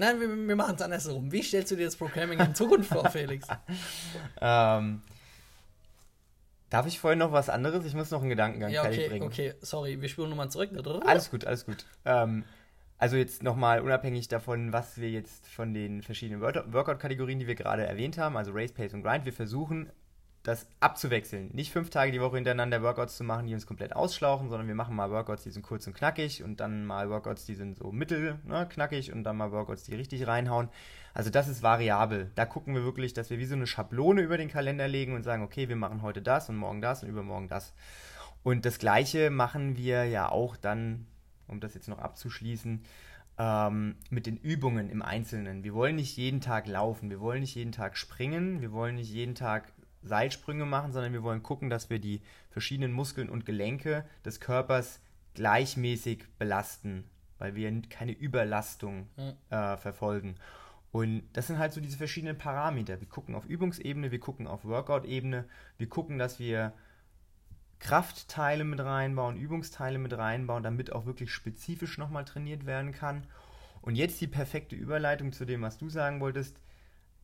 Nein, 0.02 0.18
wir, 0.20 0.28
wir 0.48 0.56
machen 0.56 0.74
es 0.74 0.82
andersrum. 0.82 1.30
Wie 1.30 1.44
stellst 1.44 1.70
du 1.70 1.76
dir 1.76 1.84
das 1.84 1.94
Programming 1.94 2.40
in 2.40 2.56
Zukunft 2.56 2.88
vor, 2.92 3.08
Felix? 3.10 3.46
Ähm, 4.40 5.00
darf 6.70 6.86
ich 6.88 6.98
vorhin 6.98 7.20
noch 7.20 7.30
was 7.30 7.48
anderes? 7.48 7.84
Ich 7.86 7.94
muss 7.94 8.10
noch 8.10 8.20
einen 8.20 8.30
Gedankengang 8.30 8.72
Ja, 8.72 8.82
okay, 8.82 9.08
bringen. 9.08 9.22
okay, 9.24 9.54
sorry, 9.60 10.00
wir 10.00 10.08
spielen 10.08 10.30
nochmal 10.30 10.50
zurück. 10.50 10.70
Alles 11.06 11.30
gut, 11.30 11.44
alles 11.46 11.64
gut. 11.64 11.84
Ähm, 12.04 12.42
also 12.98 13.16
jetzt 13.16 13.44
nochmal 13.44 13.80
unabhängig 13.80 14.26
davon, 14.26 14.72
was 14.72 15.00
wir 15.00 15.08
jetzt 15.08 15.46
von 15.46 15.72
den 15.72 16.02
verschiedenen 16.02 16.40
Work- 16.40 16.72
Workout-Kategorien, 16.72 17.38
die 17.38 17.46
wir 17.46 17.54
gerade 17.54 17.86
erwähnt 17.86 18.18
haben, 18.18 18.36
also 18.36 18.50
Race, 18.52 18.72
Pace 18.72 18.94
und 18.94 19.02
Grind, 19.04 19.24
wir 19.24 19.32
versuchen 19.32 19.88
das 20.42 20.66
abzuwechseln. 20.80 21.50
Nicht 21.52 21.72
fünf 21.72 21.90
Tage 21.90 22.10
die 22.10 22.20
Woche 22.20 22.34
hintereinander 22.34 22.82
Workouts 22.82 23.16
zu 23.16 23.22
machen, 23.22 23.46
die 23.46 23.54
uns 23.54 23.66
komplett 23.66 23.94
ausschlauchen, 23.94 24.48
sondern 24.48 24.66
wir 24.66 24.74
machen 24.74 24.96
mal 24.96 25.10
Workouts, 25.10 25.44
die 25.44 25.50
sind 25.50 25.62
kurz 25.62 25.86
und 25.86 25.94
knackig 25.94 26.42
und 26.42 26.58
dann 26.58 26.84
mal 26.84 27.10
Workouts, 27.10 27.44
die 27.46 27.54
sind 27.54 27.76
so 27.76 27.92
mittel, 27.92 28.38
ne, 28.44 28.66
knackig 28.68 29.12
und 29.12 29.22
dann 29.22 29.36
mal 29.36 29.52
Workouts, 29.52 29.84
die 29.84 29.94
richtig 29.94 30.26
reinhauen. 30.26 30.68
Also 31.14 31.30
das 31.30 31.46
ist 31.46 31.62
variabel. 31.62 32.32
Da 32.34 32.44
gucken 32.44 32.74
wir 32.74 32.82
wirklich, 32.82 33.12
dass 33.14 33.30
wir 33.30 33.38
wie 33.38 33.44
so 33.44 33.54
eine 33.54 33.68
Schablone 33.68 34.22
über 34.22 34.36
den 34.36 34.48
Kalender 34.48 34.88
legen 34.88 35.14
und 35.14 35.22
sagen, 35.22 35.44
okay, 35.44 35.68
wir 35.68 35.76
machen 35.76 36.02
heute 36.02 36.22
das 36.22 36.48
und 36.48 36.56
morgen 36.56 36.80
das 36.80 37.04
und 37.04 37.08
übermorgen 37.08 37.48
das. 37.48 37.72
Und 38.42 38.64
das 38.64 38.78
gleiche 38.78 39.30
machen 39.30 39.76
wir 39.76 40.04
ja 40.06 40.28
auch 40.28 40.56
dann, 40.56 41.06
um 41.46 41.60
das 41.60 41.74
jetzt 41.74 41.88
noch 41.88 42.00
abzuschließen, 42.00 42.82
ähm, 43.38 43.94
mit 44.10 44.26
den 44.26 44.38
Übungen 44.38 44.90
im 44.90 45.02
Einzelnen. 45.02 45.62
Wir 45.62 45.74
wollen 45.74 45.96
nicht 45.96 46.16
jeden 46.16 46.40
Tag 46.40 46.66
laufen, 46.66 47.10
wir 47.10 47.20
wollen 47.20 47.42
nicht 47.42 47.54
jeden 47.54 47.72
Tag 47.72 47.96
springen, 47.96 48.60
wir 48.60 48.72
wollen 48.72 48.96
nicht 48.96 49.10
jeden 49.10 49.36
Tag 49.36 49.72
Seilsprünge 50.02 50.64
machen, 50.66 50.92
sondern 50.92 51.12
wir 51.12 51.22
wollen 51.22 51.42
gucken, 51.42 51.70
dass 51.70 51.90
wir 51.90 51.98
die 51.98 52.20
verschiedenen 52.50 52.92
Muskeln 52.92 53.28
und 53.28 53.46
Gelenke 53.46 54.04
des 54.24 54.40
Körpers 54.40 55.00
gleichmäßig 55.34 56.26
belasten, 56.38 57.04
weil 57.38 57.54
wir 57.54 57.82
keine 57.88 58.12
Überlastung 58.12 59.08
äh, 59.50 59.76
verfolgen. 59.76 60.36
Und 60.92 61.22
das 61.32 61.46
sind 61.46 61.58
halt 61.58 61.72
so 61.72 61.80
diese 61.80 61.96
verschiedenen 61.96 62.36
Parameter. 62.36 63.00
Wir 63.00 63.08
gucken 63.08 63.34
auf 63.34 63.46
Übungsebene, 63.46 64.10
wir 64.10 64.20
gucken 64.20 64.46
auf 64.46 64.64
Workout-Ebene, 64.64 65.46
wir 65.78 65.88
gucken, 65.88 66.18
dass 66.18 66.38
wir 66.38 66.74
Kraftteile 67.78 68.62
mit 68.62 68.78
reinbauen, 68.78 69.36
Übungsteile 69.36 69.98
mit 69.98 70.16
reinbauen, 70.16 70.62
damit 70.62 70.92
auch 70.92 71.06
wirklich 71.06 71.32
spezifisch 71.32 71.98
nochmal 71.98 72.24
trainiert 72.24 72.66
werden 72.66 72.92
kann. 72.92 73.26
Und 73.80 73.96
jetzt 73.96 74.20
die 74.20 74.28
perfekte 74.28 74.76
Überleitung 74.76 75.32
zu 75.32 75.44
dem, 75.44 75.62
was 75.62 75.78
du 75.78 75.88
sagen 75.88 76.20
wolltest. 76.20 76.60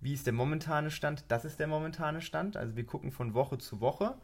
Wie 0.01 0.13
ist 0.13 0.27
der 0.27 0.33
momentane 0.33 0.91
Stand? 0.91 1.25
Das 1.29 1.45
ist 1.45 1.59
der 1.59 1.67
momentane 1.67 2.21
Stand. 2.21 2.57
Also 2.57 2.77
wir 2.77 2.87
gucken 2.87 3.11
von 3.11 3.35
Woche 3.35 3.59
zu 3.59 3.81
Woche. 3.81 4.15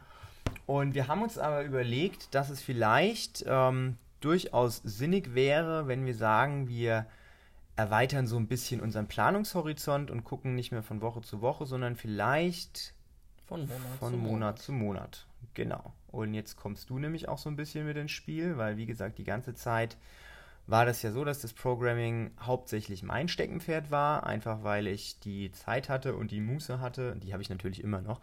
Und 0.67 0.95
wir 0.95 1.09
haben 1.09 1.23
uns 1.23 1.39
aber 1.39 1.65
überlegt, 1.65 2.35
dass 2.35 2.51
es 2.51 2.63
vielleicht 2.63 3.45
ähm, 3.47 3.97
durchaus 4.21 4.79
sinnig 4.85 5.35
wäre, 5.35 5.89
wenn 5.89 6.07
wir 6.07 6.15
sagen, 6.15 6.69
wir 6.69 7.07
erweitern 7.77 8.27
so 8.27 8.37
ein 8.37 8.47
bisschen 8.47 8.81
unseren 8.81 9.09
Planungshorizont 9.09 10.11
und 10.11 10.25
gucken 10.25 10.55
nicht 10.55 10.71
mehr 10.71 10.83
von 10.83 11.01
Woche 11.01 11.23
zu 11.23 11.41
Woche, 11.41 11.67
sondern 11.67 11.97
vielleicht 11.97 12.95
Von 13.47 13.63
Monat 13.63 13.99
von 13.99 14.13
zu 14.13 14.19
Monat 14.19 14.59
zu 14.59 14.73
Monat. 14.73 15.27
Genau. 15.55 15.93
Und 16.09 16.35
jetzt 16.35 16.57
kommst 16.57 16.91
du 16.91 16.99
nämlich 16.99 17.29
auch 17.29 17.39
so 17.39 17.51
ein 17.51 17.57
bisschen 17.57 17.87
mit 17.87 17.97
ins 17.97 18.13
Spiel, 18.13 18.57
weil 18.57 18.77
wie 18.77 18.87
gesagt, 18.87 19.19
die 19.19 19.25
ganze 19.25 19.55
Zeit 19.55 19.97
war 20.67 20.87
das 20.87 21.03
ja 21.03 21.13
so, 21.13 21.25
dass 21.25 21.41
das 21.41 21.53
Programming 21.53 22.31
hauptsächlich 22.41 23.03
mein 23.03 23.29
Steckenpferd 23.29 23.91
war, 23.91 24.25
einfach 24.27 24.63
weil 24.63 24.87
ich 24.87 25.21
die 25.21 25.53
Zeit 25.53 25.89
hatte 25.89 26.15
und 26.17 26.31
die 26.31 26.41
Muße 26.41 26.81
hatte. 26.81 27.17
Die 27.17 27.33
habe 27.33 27.43
ich 27.43 27.51
natürlich 27.51 27.83
immer 27.83 28.01
noch. 28.01 28.21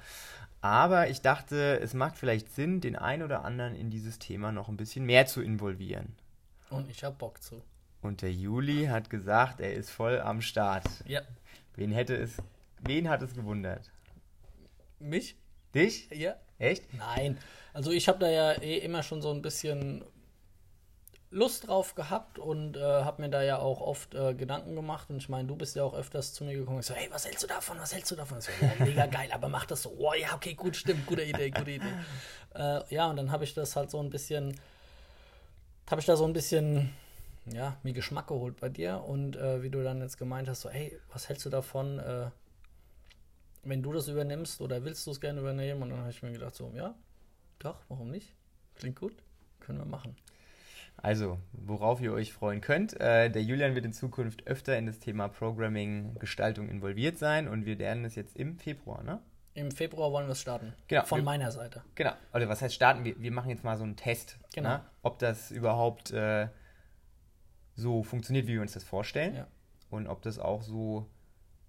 Aber 0.62 1.10
ich 1.10 1.22
dachte, 1.22 1.80
es 1.80 1.94
macht 1.94 2.18
vielleicht 2.18 2.54
Sinn, 2.54 2.82
den 2.82 2.96
einen 2.96 3.24
oder 3.24 3.44
anderen 3.44 3.76
in 3.76 3.90
dieses 3.90 4.20
Thema 4.20 4.52
noch 4.52 4.70
ein 4.70 4.78
bisschen 4.78 5.06
mehr 5.06 5.26
zu 5.26 5.42
involvieren. 5.42 6.16
Und 6.70 6.90
ich 6.90 7.04
hab 7.04 7.18
Bock 7.18 7.42
zu. 7.42 7.62
Und 8.02 8.22
der 8.22 8.32
Juli 8.32 8.86
hat 8.86 9.10
gesagt, 9.10 9.60
er 9.60 9.74
ist 9.74 9.90
voll 9.90 10.20
am 10.20 10.42
Start. 10.42 10.86
Ja. 11.06 11.22
Wen 11.76 11.92
hätte 11.92 12.16
es, 12.16 12.38
wen 12.82 13.10
hat 13.10 13.22
es 13.22 13.36
gewundert? 13.36 13.92
Mich? 15.00 15.36
Dich? 15.74 16.10
Ja. 16.12 16.36
Echt? 16.58 16.94
Nein. 16.94 17.38
Also 17.74 17.92
ich 17.92 18.08
habe 18.08 18.20
da 18.20 18.30
ja 18.30 18.52
eh 18.54 18.80
immer 18.80 19.04
schon 19.04 19.22
so 19.22 19.32
ein 19.32 19.42
bisschen 19.42 20.04
Lust 21.34 21.68
drauf 21.68 21.96
gehabt 21.96 22.40
und 22.40 22.76
äh, 22.76 22.82
habe 22.82 23.22
mir 23.22 23.30
da 23.30 23.42
ja 23.42 23.58
auch 23.58 23.80
oft 23.80 24.14
äh, 24.16 24.34
Gedanken 24.34 24.76
gemacht. 24.76 25.10
Und 25.10 25.18
ich 25.18 25.30
meine, 25.30 25.48
du 25.48 25.56
bist 25.56 25.78
ja 25.78 25.84
auch 25.84 25.94
öfters 25.94 26.34
zu 26.34 26.44
mir 26.44 26.56
gekommen 26.56 26.78
und 26.78 26.86
so, 26.86 26.94
hey, 26.94 27.08
was 27.10 27.26
hältst 27.26 27.42
du 27.42 27.48
davon? 27.48 27.80
Was 27.80 27.94
hältst 27.94 28.12
du 28.12 28.16
davon? 28.18 28.40
Ich 28.40 28.46
so, 28.46 28.52
oh, 28.62 28.84
mega 28.84 29.06
geil, 29.06 29.30
aber 29.32 29.48
mach 29.48 29.66
das 29.66 29.84
so. 29.84 29.96
Oh 29.98 30.14
ja, 30.14 30.36
okay, 30.36 30.54
gut, 30.54 30.76
stimmt, 30.76 31.06
gute 31.08 31.24
Idee, 31.24 31.50
gute 31.50 31.72
Idee. 31.72 31.94
äh, 32.54 32.82
ja, 32.94 33.10
und 33.10 33.16
dann 33.16 33.32
habe 33.32 33.46
ich 33.46 33.54
das 33.54 33.78
halt 33.78 33.90
so 33.90 34.00
ein 34.00 34.10
bisschen, 34.10 34.60
habe 35.90 36.02
ich 36.02 36.06
da 36.06 36.18
so 36.18 36.26
ein 36.26 36.34
bisschen, 36.34 36.94
ja, 37.46 37.78
mir 37.84 37.94
Geschmack 37.94 38.28
geholt 38.28 38.60
bei 38.60 38.68
dir. 38.68 39.02
Und 39.02 39.38
äh, 39.38 39.64
wie 39.64 39.70
du 39.70 39.82
dann 39.84 40.02
jetzt 40.02 40.18
gemeint 40.18 40.50
hast, 40.50 40.62
so, 40.62 40.70
hey, 40.70 41.00
was 41.14 41.30
hältst 41.30 41.46
du 41.46 41.50
davon, 41.50 42.00
äh, 42.00 42.30
wenn 43.64 43.82
du 43.82 43.94
das 43.94 44.10
übernimmst 44.10 44.60
oder 44.60 44.84
willst 44.84 45.08
du 45.08 45.12
es 45.12 45.22
gerne 45.22 45.40
übernehmen? 45.40 45.82
Und 45.82 45.92
dann 45.92 46.00
habe 46.00 46.10
ich 46.10 46.22
mir 46.22 46.34
gedacht, 46.34 46.56
so, 46.56 46.74
ja, 46.76 46.94
doch, 47.60 47.78
warum 47.88 48.12
nicht? 48.12 48.34
Klingt 48.76 49.00
gut, 49.00 49.16
können 49.62 49.80
wir 49.80 49.86
machen. 49.86 50.18
Also, 50.98 51.40
worauf 51.54 52.00
ihr 52.02 52.14
euch 52.14 52.32
freuen 52.32 52.62
könnt. 52.62 53.00
Äh, 53.00 53.30
der 53.30 53.44
Julian 53.44 53.74
wird 53.74 53.86
in 53.86 53.94
Zukunft 53.94 54.46
öfter 54.46 54.78
in 54.78 54.86
das 54.86 55.00
Thema 55.00 55.28
Programming, 55.30 56.16
Gestaltung 56.20 56.70
involviert 56.70 57.18
sein 57.18 57.48
und 57.48 57.66
wir 57.66 57.76
lernen 57.76 58.06
es 58.06 58.16
jetzt 58.16 58.36
im 58.36 58.58
Februar, 58.58 59.04
ne? 59.04 59.20
Im 59.54 59.72
Februar 59.72 60.12
wollen 60.12 60.28
wir 60.28 60.32
es 60.32 60.42
starten. 60.42 60.74
Genau. 60.88 61.04
Von 61.04 61.20
wir, 61.20 61.24
meiner 61.24 61.52
Seite. 61.52 61.84
Genau. 61.96 62.14
Oder 62.34 62.48
was 62.48 62.62
heißt 62.62 62.74
starten? 62.74 63.04
Wir, 63.04 63.20
wir 63.20 63.32
machen 63.32 63.50
jetzt 63.50 63.64
mal 63.64 63.78
so 63.78 63.84
einen 63.84 63.98
Test. 63.98 64.38
Genau. 64.54 64.70
Ne? 64.70 64.86
Ob 65.02 65.20
das 65.20 65.52
überhaupt 65.52 66.12
äh, 66.12 66.48
so 67.76 68.04
funktioniert, 68.04 68.48
wie 68.48 68.54
wir 68.54 68.62
uns 68.62 68.74
das 68.74 68.86
vorstellen. 68.86 69.36
Ja. 69.36 69.48
Und 69.90 70.08
ob 70.08 70.22
das 70.22 70.40
auch 70.40 70.62
so 70.62 71.10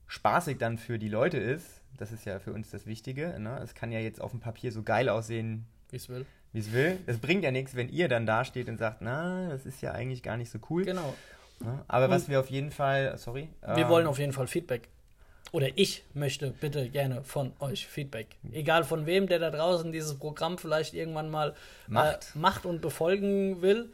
spaßig 0.07 0.59
dann 0.59 0.79
für 0.79 0.99
die 0.99 1.09
Leute 1.09 1.39
ist. 1.39 1.81
Das 1.97 2.13
ist 2.13 2.25
ja 2.25 2.39
für 2.39 2.53
uns 2.53 2.71
das 2.71 2.87
Wichtige. 2.87 3.39
Ne? 3.41 3.59
Es 3.59 3.75
kann 3.75 3.91
ja 3.91 3.99
jetzt 3.99 4.21
auf 4.21 4.31
dem 4.31 4.41
Papier 4.41 4.71
so 4.71 4.83
geil 4.85 5.09
aussehen, 5.09 5.67
Wie 5.91 5.97
es 5.97 6.09
will. 6.09 6.25
Wie 6.53 6.59
es 6.59 6.73
will. 6.73 6.99
Es 7.07 7.19
bringt 7.19 7.45
ja 7.45 7.51
nichts, 7.51 7.75
wenn 7.75 7.89
ihr 7.89 8.09
dann 8.09 8.27
da 8.27 8.45
steht 8.45 8.69
und 8.69 8.79
sagt, 8.79 8.99
na, 9.01 9.49
das 9.49 9.67
ist 9.67 9.81
ja 9.81 9.93
eigentlich 9.93 10.23
gar 10.23 10.37
nicht 10.37 10.51
so 10.51 10.59
cool. 10.71 10.85
Genau. 10.85 11.15
Aber 11.89 12.11
was 12.11 12.23
Und- 12.25 12.29
wir 12.31 12.41
auf 12.41 12.51
jeden 12.51 12.71
Fall, 12.73 13.17
sorry. 13.19 13.49
Wir 13.63 13.85
ähm, 13.85 13.89
wollen 13.89 14.07
auf 14.07 14.19
jeden 14.19 14.33
Fall 14.33 14.47
Feedback. 14.47 14.89
Oder 15.53 15.69
ich 15.77 16.05
möchte 16.15 16.51
bitte 16.51 16.89
gerne 16.89 17.23
von 17.25 17.53
euch 17.61 17.87
Feedback. 17.87 18.37
Egal 18.53 18.85
von 18.85 19.05
wem, 19.07 19.27
der 19.27 19.39
da 19.39 19.51
draußen 19.51 19.93
dieses 19.93 20.15
Programm 20.19 20.57
vielleicht 20.57 20.95
irgendwann 20.95 21.31
mal 21.31 21.55
Macht. 21.89 22.33
Äh, 22.35 22.39
macht 22.39 22.65
und 22.65 22.81
befolgen 22.81 23.61
will, 23.61 23.91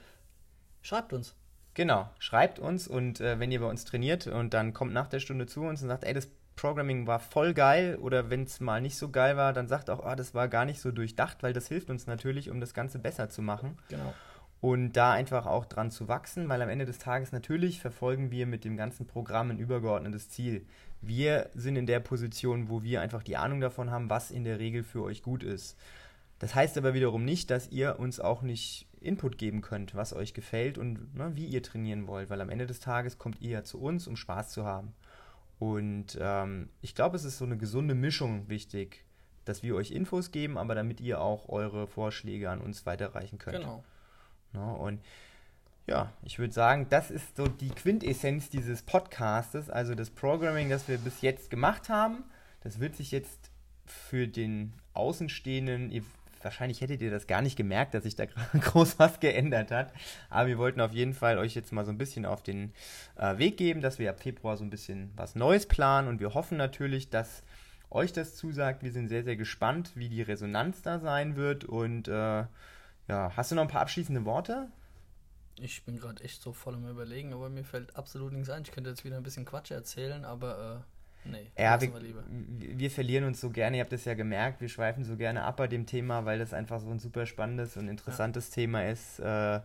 schreibt 0.83 1.12
uns. 1.12 1.35
Genau, 1.75 2.09
schreibt 2.18 2.59
uns 2.59 2.87
und 2.88 3.21
äh, 3.21 3.38
wenn 3.40 3.51
ihr 3.53 3.61
bei 3.61 3.66
uns 3.66 3.85
trainiert 3.85 4.27
und 4.27 4.55
dann 4.55 4.73
kommt 4.73 4.92
nach 4.92 5.09
der 5.09 5.21
Stunde 5.21 5.47
zu 5.47 5.62
uns 5.62 5.83
und 5.83 5.88
sagt, 5.88 6.05
ey, 6.05 6.14
das 6.14 6.29
Programming 6.59 7.07
war 7.07 7.21
voll 7.21 7.55
geil 7.55 7.97
oder 8.01 8.31
wenn 8.31 8.42
es 8.42 8.59
mal 8.59 8.81
nicht 8.81 8.97
so 8.97 9.11
geil 9.11 9.37
war, 9.37 9.53
dann 9.53 9.68
sagt 9.68 9.90
auch, 9.90 10.05
ah, 10.05 10.16
das 10.16 10.35
war 10.35 10.49
gar 10.49 10.64
nicht 10.64 10.81
so 10.81 10.90
durchdacht, 10.90 11.42
weil 11.42 11.53
das 11.53 11.68
hilft 11.68 11.88
uns 11.88 12.07
natürlich, 12.09 12.51
um 12.51 12.61
das 12.61 12.75
Ganze 12.75 12.99
besser 12.99 13.29
zu 13.29 13.42
machen 13.42 13.79
Genau. 13.88 14.12
und 14.61 14.92
da 14.94 15.12
einfach 15.12 15.47
auch 15.47 15.66
dran 15.66 15.92
zu 15.92 16.09
wachsen, 16.09 16.49
weil 16.49 16.61
am 16.61 16.68
Ende 16.68 16.85
des 16.85 16.99
Tages 16.99 17.31
natürlich 17.31 17.81
verfolgen 17.81 18.33
wir 18.33 18.47
mit 18.47 18.64
dem 18.64 18.77
ganzen 18.77 19.07
Programm 19.07 19.51
ein 19.51 19.59
übergeordnetes 19.61 20.31
Ziel. 20.31 20.66
Wir 21.01 21.49
sind 21.55 21.77
in 21.77 21.87
der 21.87 22.01
Position, 22.01 22.68
wo 22.68 22.83
wir 22.83 23.01
einfach 23.03 23.23
die 23.23 23.37
Ahnung 23.37 23.61
davon 23.61 23.92
haben, 23.92 24.11
was 24.11 24.33
in 24.33 24.42
der 24.42 24.59
Regel 24.59 24.83
für 24.83 25.05
euch 25.05 25.23
gut 25.23 25.44
ist. 25.44 25.77
Das 26.40 26.57
heißt 26.57 26.77
aber 26.77 26.92
wiederum 26.92 27.25
nicht, 27.25 27.51
dass 27.51 27.68
ihr 27.71 28.01
uns 28.01 28.18
auch 28.18 28.42
nicht 28.42 28.87
Input 29.01 29.38
geben 29.38 29.61
könnt, 29.61 29.94
was 29.94 30.12
euch 30.12 30.35
gefällt 30.35 30.77
und 30.77 31.14
ne, 31.14 31.31
wie 31.37 31.47
ihr 31.47 31.62
trainieren 31.62 32.09
wollt, 32.09 32.31
weil 32.31 32.40
am 32.40 32.51
Ende 32.51 32.66
des 32.66 32.81
Tages 32.81 33.16
kommt 33.16 33.40
ihr 33.40 33.51
ja 33.51 33.62
zu 33.64 33.81
uns, 33.81 34.09
um 34.09 34.16
Spaß 34.16 34.51
zu 34.51 34.64
haben. 34.64 34.92
Und 35.59 36.16
ähm, 36.21 36.68
ich 36.81 36.94
glaube, 36.94 37.16
es 37.16 37.25
ist 37.25 37.38
so 37.38 37.44
eine 37.44 37.57
gesunde 37.57 37.94
Mischung 37.94 38.49
wichtig, 38.49 39.05
dass 39.44 39.62
wir 39.62 39.75
euch 39.75 39.90
Infos 39.90 40.31
geben, 40.31 40.59
aber 40.59 40.75
damit 40.75 41.01
ihr 41.01 41.21
auch 41.21 41.49
eure 41.49 41.87
Vorschläge 41.87 42.51
an 42.51 42.61
uns 42.61 42.87
weiterreichen 42.87 43.38
könnt. 43.38 43.59
Genau. 43.59 43.83
Ne? 44.53 44.75
Und 44.75 45.01
ja, 45.87 46.12
ich 46.23 46.38
würde 46.38 46.53
sagen, 46.53 46.87
das 46.90 47.11
ist 47.11 47.37
so 47.37 47.47
die 47.47 47.71
Quintessenz 47.71 48.51
dieses 48.51 48.83
Podcastes, 48.83 49.71
also 49.71 49.94
das 49.94 50.11
Programming, 50.11 50.68
das 50.68 50.87
wir 50.87 50.99
bis 50.99 51.23
jetzt 51.23 51.51
gemacht 51.51 51.88
haben. 51.88 52.25
Das 52.61 52.79
wird 52.79 52.94
sich 52.94 53.11
jetzt 53.11 53.51
für 53.87 54.29
den 54.29 54.75
Außenstehenden, 54.92 55.90
wahrscheinlich 56.42 56.81
hättet 56.81 57.03
ihr 57.03 57.11
das 57.11 57.27
gar 57.27 57.42
nicht 57.42 57.57
gemerkt, 57.57 57.94
dass 57.94 58.05
sich 58.05 58.16
da 58.16 58.27
groß 58.61 58.98
was 58.98 59.20
geändert 59.20 59.70
hat. 59.70 59.92
Aber 60.31 60.48
wir 60.48 60.59
wollten 60.59 60.81
auf 60.81 60.92
jeden 60.92 61.14
Fall 61.14 61.38
euch 61.38 61.55
jetzt 61.55 61.72
mal 61.72 61.85
so 61.85 61.92
ein 61.92 61.98
bisschen 61.98 62.27
auf 62.27 62.42
den 62.42 62.72
äh, 63.16 63.38
Weg 63.38 63.57
geben, 63.57 63.81
dass 63.81 63.98
wir 63.98 64.11
ab 64.11 64.20
Februar 64.20 64.57
so 64.57 64.64
ein 64.64 64.70
bisschen 64.70 65.12
was 65.16 65.35
Neues 65.35 65.66
planen 65.66 66.09
und 66.09 66.20
wir 66.20 66.35
hoffen 66.35 66.59
natürlich, 66.59 67.11
dass 67.11 67.42
euch 67.90 68.12
das 68.12 68.37
zusagt. 68.37 68.83
Wir 68.83 68.92
sind 68.92 69.09
sehr, 69.09 69.24
sehr 69.24 69.37
gespannt, 69.37 69.92
wie 69.94 70.09
die 70.09 70.22
Resonanz 70.22 70.83
da 70.83 70.98
sein 70.98 71.37
wird 71.37 71.64
und 71.64 72.09
äh, 72.09 72.44
ja, 73.09 73.33
hast 73.37 73.51
du 73.51 73.55
noch 73.55 73.62
ein 73.62 73.68
paar 73.68 73.81
abschließende 73.81 74.24
Worte? 74.24 74.68
Ich 75.61 75.85
bin 75.85 75.98
gerade 75.98 76.22
echt 76.22 76.42
so 76.42 76.53
voll 76.53 76.74
am 76.74 76.88
Überlegen, 76.88 77.33
aber 77.33 77.48
mir 77.48 77.64
fällt 77.64 77.96
absolut 77.96 78.33
nichts 78.33 78.51
ein. 78.51 78.62
Ich 78.62 78.70
könnte 78.70 78.90
jetzt 78.90 79.05
wieder 79.05 79.16
ein 79.16 79.22
bisschen 79.22 79.44
Quatsch 79.44 79.70
erzählen, 79.70 80.24
aber 80.24 80.85
äh, 80.85 80.97
nee. 81.30 81.50
Ja, 81.58 81.80
wir, 81.80 81.92
wir 82.58 82.90
verlieren 82.90 83.24
uns 83.24 83.40
so 83.40 83.50
gerne, 83.50 83.76
ihr 83.78 83.82
habt 83.82 83.92
es 83.92 84.04
ja 84.04 84.14
gemerkt, 84.14 84.60
wir 84.60 84.68
schweifen 84.68 85.04
so 85.04 85.16
gerne 85.16 85.44
ab 85.44 85.56
bei 85.56 85.66
dem 85.68 85.86
Thema, 85.86 86.24
weil 86.24 86.38
das 86.38 86.52
einfach 86.52 86.80
so 86.80 86.90
ein 86.90 86.98
super 86.98 87.26
spannendes 87.26 87.76
und 87.76 87.88
interessantes 87.88 88.50
Thema 88.50 88.84
ist. 88.88 89.20
Äh, 89.20 89.60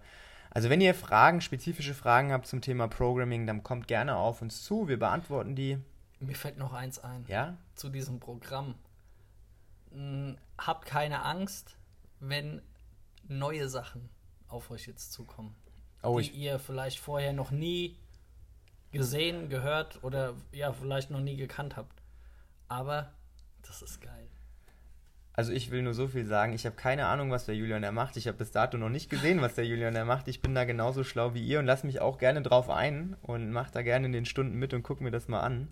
Also 0.56 0.70
wenn 0.70 0.82
ihr 0.82 0.94
Fragen, 0.94 1.42
spezifische 1.42 1.94
Fragen 1.96 2.32
habt 2.32 2.46
zum 2.46 2.62
Thema 2.62 2.88
Programming, 2.88 3.48
dann 3.48 3.64
kommt 3.64 3.88
gerne 3.88 4.16
auf 4.18 4.42
uns 4.42 4.64
zu, 4.64 4.88
wir 4.88 5.00
beantworten 5.00 5.56
die. 5.56 5.80
Mir 6.20 6.36
fällt 6.36 6.58
noch 6.58 6.74
eins 6.74 7.00
ein 7.00 7.26
Ja? 7.28 7.58
zu 7.76 7.90
diesem 7.90 8.20
Programm. 8.20 8.76
Hm, 9.92 10.38
habt 10.58 10.86
keine 10.86 11.24
Angst, 11.24 11.76
wenn 12.20 12.62
neue 13.28 13.68
Sachen 13.70 14.10
auf 14.48 14.70
euch 14.72 14.86
jetzt 14.88 15.12
zukommen, 15.14 15.56
Oh, 16.04 16.20
die 16.20 16.30
ihr 16.30 16.60
vielleicht 16.60 17.00
vorher 17.00 17.34
noch 17.34 17.52
nie 17.52 17.98
gesehen, 18.94 19.50
gehört 19.50 20.02
oder 20.04 20.36
ja, 20.52 20.72
vielleicht 20.72 21.12
noch 21.12 21.20
nie 21.20 21.36
gekannt 21.36 21.76
habt. 21.76 22.02
Aber 22.70 23.12
das 23.62 23.82
ist 23.82 24.00
geil. 24.02 24.28
also 25.34 25.52
ich 25.52 25.72
will 25.72 25.82
nur 25.82 25.94
so 25.94 26.08
viel 26.08 26.26
sagen, 26.26 26.54
ich 26.54 26.66
habe 26.66 26.76
keine 26.76 27.08
Ahnung, 27.08 27.32
was 27.32 27.46
der 27.46 27.56
Julian 27.56 27.82
da 27.82 27.92
macht. 27.92 28.18
Ich 28.18 28.28
habe 28.28 28.38
bis 28.38 28.52
dato 28.52 28.78
noch 28.78 28.90
nicht 28.90 29.10
gesehen, 29.10 29.42
was 29.42 29.56
der 29.56 29.66
Julian 29.66 29.94
da 29.96 30.06
macht. 30.06 30.28
Ich 30.28 30.42
bin 30.42 30.56
da 30.56 30.64
genauso 30.64 31.04
schlau 31.04 31.34
wie 31.34 31.44
ihr 31.44 31.60
und 31.60 31.66
lass 31.66 31.84
mich 31.84 32.00
auch 32.02 32.20
gerne 32.20 32.42
drauf 32.42 32.70
ein 32.70 33.16
und 33.22 33.52
mach 33.52 33.72
da 33.72 33.82
gerne 33.82 34.06
in 34.06 34.12
den 34.14 34.26
Stunden 34.26 34.58
mit 34.58 34.74
und 34.74 34.84
guck 34.84 35.02
mir 35.02 35.12
das 35.12 35.28
mal 35.28 35.42
an. 35.42 35.70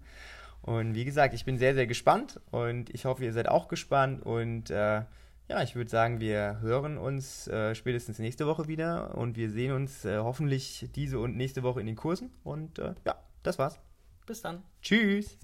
Und 0.64 0.96
wie 0.96 1.06
gesagt, 1.06 1.34
ich 1.34 1.46
bin 1.46 1.58
sehr, 1.58 1.74
sehr 1.74 1.88
gespannt 1.88 2.40
und 2.52 2.90
ich 2.92 3.06
hoffe, 3.06 3.24
ihr 3.26 3.34
seid 3.34 3.48
auch 3.48 3.68
gespannt. 3.68 4.24
Und 4.24 4.70
äh, 4.70 5.04
ja, 5.52 5.62
ich 5.62 5.76
würde 5.76 5.90
sagen, 5.90 6.22
wir 6.22 6.62
hören 6.62 6.98
uns 6.98 7.46
äh, 7.50 7.76
spätestens 7.76 8.20
nächste 8.20 8.48
Woche 8.48 8.70
wieder 8.70 9.18
und 9.18 9.36
wir 9.36 9.50
sehen 9.50 9.74
uns 9.74 10.06
äh, 10.06 10.18
hoffentlich 10.20 10.88
diese 10.96 11.20
und 11.20 11.36
nächste 11.36 11.62
Woche 11.62 11.82
in 11.82 11.88
den 11.88 11.98
Kursen. 11.98 12.32
Und 12.46 12.80
äh, 12.80 12.94
ja, 13.06 13.16
das 13.44 13.60
war's. 13.60 13.78
Bis 14.26 14.42
dann. 14.42 14.64
Tschüss! 14.82 15.38